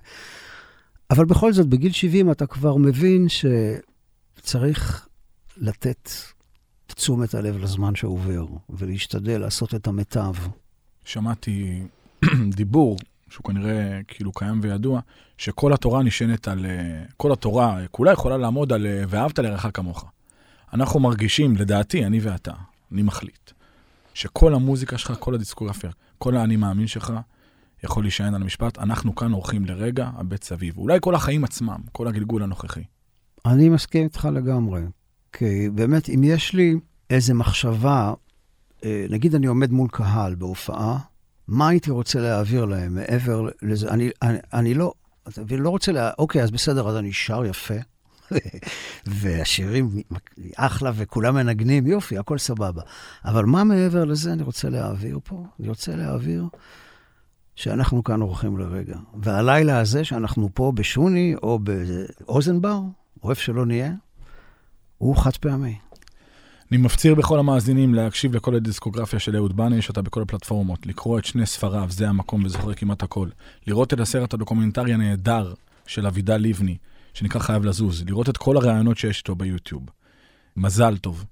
[1.12, 3.28] אבל בכל זאת, בגיל 70 אתה כבר מבין
[4.40, 5.08] שצריך
[5.58, 6.10] לתת
[6.88, 10.34] תשומת הלב לזמן שעובר, ולהשתדל לעשות את המיטב.
[11.06, 11.84] שמעתי
[12.56, 12.98] דיבור,
[13.34, 15.00] שהוא כנראה כאילו קיים וידוע,
[15.38, 16.66] שכל התורה נשענת על...
[16.66, 20.06] אה, כל התורה כולה יכולה לעמוד על אה, ואהבת לרעך כמוך.
[20.74, 22.52] אנחנו מרגישים, לדעתי, אני ואתה,
[22.92, 23.52] אני מחליט,
[24.14, 27.14] שכל המוזיקה שלך, כל הדיסקוגרפיה, כל האני מאמין שלך,
[27.84, 30.78] יכול להישען על המשפט, אנחנו כאן אורחים לרגע, הבט סביב.
[30.78, 32.84] אולי כל החיים עצמם, כל הגלגול הנוכחי.
[33.46, 34.82] אני מסכים איתך לגמרי.
[35.34, 36.76] כי באמת, אם יש לי
[37.10, 38.14] איזו מחשבה,
[38.84, 41.00] אה, נגיד אני עומד מול קהל בהופעה,
[41.48, 43.90] מה הייתי רוצה להעביר להם מעבר לזה?
[43.90, 44.94] אני, אני, אני לא,
[45.38, 46.12] מבין, לא רוצה לה...
[46.18, 47.74] אוקיי, אז בסדר, אז אני שר יפה,
[49.06, 49.90] והשירים
[50.56, 52.82] אחלה וכולם מנגנים, יופי, הכל סבבה.
[53.26, 55.46] אבל מה מעבר לזה אני רוצה להעביר פה?
[55.60, 56.48] אני רוצה להעביר
[57.56, 58.98] שאנחנו כאן אורחים לרגע.
[59.14, 62.80] והלילה הזה שאנחנו פה בשוני או באוזנבר,
[63.24, 63.92] או איפה שלא נהיה,
[64.98, 65.78] הוא חד פעמי.
[66.74, 71.26] אני מפציר בכל המאזינים להקשיב לכל הדיסקוגרפיה של אהוד בנאי, שאתה בכל הפלטפורמות, לקרוא את
[71.26, 73.30] שני ספריו, זה המקום וזוכר כמעט הכל,
[73.68, 75.54] לראות את הסרט הדוקומנטרי הנהדר
[75.88, 76.78] של אבידל לבני,
[77.14, 79.84] שנקרא חייב לזוז, לראות את כל הראיונות שיש איתו ביוטיוב.
[80.58, 81.26] מזל טוב.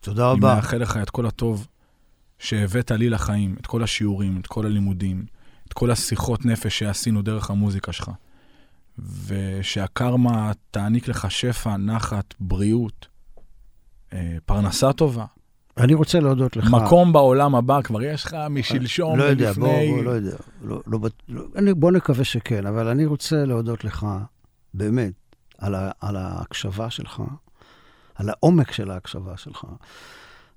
[0.00, 0.54] תודה אני רבה.
[0.54, 1.66] מאחל לך את כל הטוב
[2.38, 5.24] שהבאת לי לחיים, את כל השיעורים, את כל הלימודים,
[5.68, 8.10] את כל השיחות נפש שעשינו דרך המוזיקה שלך.
[9.26, 13.06] ושהקרמה תעניק לך שפע, נחת, בריאות,
[14.46, 15.24] פרנסה טובה.
[15.78, 16.70] אני רוצה להודות לך.
[16.70, 19.92] מקום בעולם הבא כבר יש לך משלשום לא יודע, בוא, ולפני...
[19.94, 20.36] בוא, לא יודע.
[20.62, 20.98] לא, לא,
[21.28, 24.06] לא, אני, בוא נקווה שכן, אבל אני רוצה להודות לך,
[24.74, 25.12] באמת,
[25.58, 27.22] על, ה, על ההקשבה שלך,
[28.14, 29.66] על העומק של ההקשבה שלך,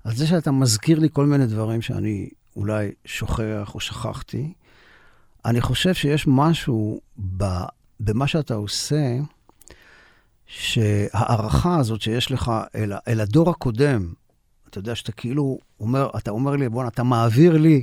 [0.04, 4.52] על זה שאתה מזכיר לי כל מיני דברים שאני אולי שוכח או שכחתי.
[5.44, 7.00] אני חושב שיש משהו
[7.36, 7.44] ב,
[8.00, 9.16] במה שאתה עושה,
[10.50, 14.12] שההערכה הזאת שיש לך אל, אל הדור הקודם,
[14.70, 17.82] אתה יודע שאתה כאילו אומר, אתה אומר לי, בואנה, אתה מעביר לי,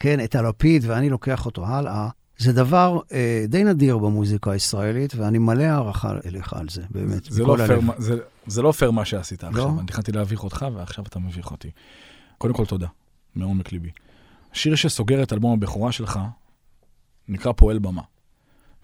[0.00, 5.38] כן, את הלפיד ואני לוקח אותו הלאה, זה דבר אה, די נדיר במוזיקה הישראלית, ואני
[5.38, 8.14] מלא הערכה אליך על זה, באמת, זה לא, פייר, זה,
[8.46, 9.48] זה לא פייר מה שעשית לא?
[9.48, 9.78] עכשיו.
[9.78, 11.70] אני תכננתי להביך אותך, ועכשיו אתה מביך אותי.
[12.38, 12.86] קודם כל, תודה,
[13.34, 13.90] מעומק ליבי.
[14.52, 16.20] השיר שסוגר את אלבום הבכורה שלך
[17.28, 18.02] נקרא פועל במה.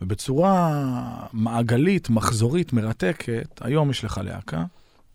[0.03, 4.65] ובצורה מעגלית, מחזורית, מרתקת, היום יש לך להקה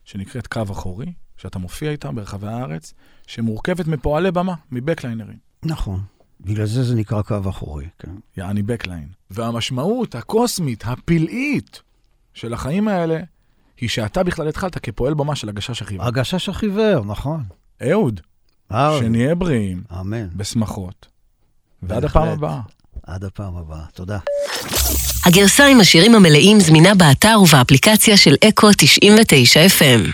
[0.06, 2.94] שנקראת קו אחורי, שאתה מופיע איתה ברחבי הארץ,
[3.28, 5.38] שמורכבת מפועלי במה, מבקליינרים.
[5.64, 6.00] נכון.
[6.42, 8.12] בגלל זה זה נקרא קו אחורי, כן.
[8.38, 9.08] יעני בקליין.
[9.32, 11.82] והמשמעות הקוסמית, הפלאית
[12.34, 13.20] של החיים האלה,
[13.78, 16.06] היא שאתה בכלל התחלת כפועל במה של הגשש החיוור.
[16.06, 17.44] הגשש החיוור, נכון.
[17.82, 18.22] אהוד,
[18.72, 20.28] אה, שנהיה בריאים, אמן.
[20.36, 21.08] בשמחות.
[21.84, 22.06] ועד.
[22.06, 22.62] הפעם הבאה.
[23.08, 23.86] עד הפעם הבאה.
[23.94, 24.18] תודה.
[25.26, 30.14] הגרסה עם השירים המלאים זמינה באתר ובאפליקציה של אקו 99 FM.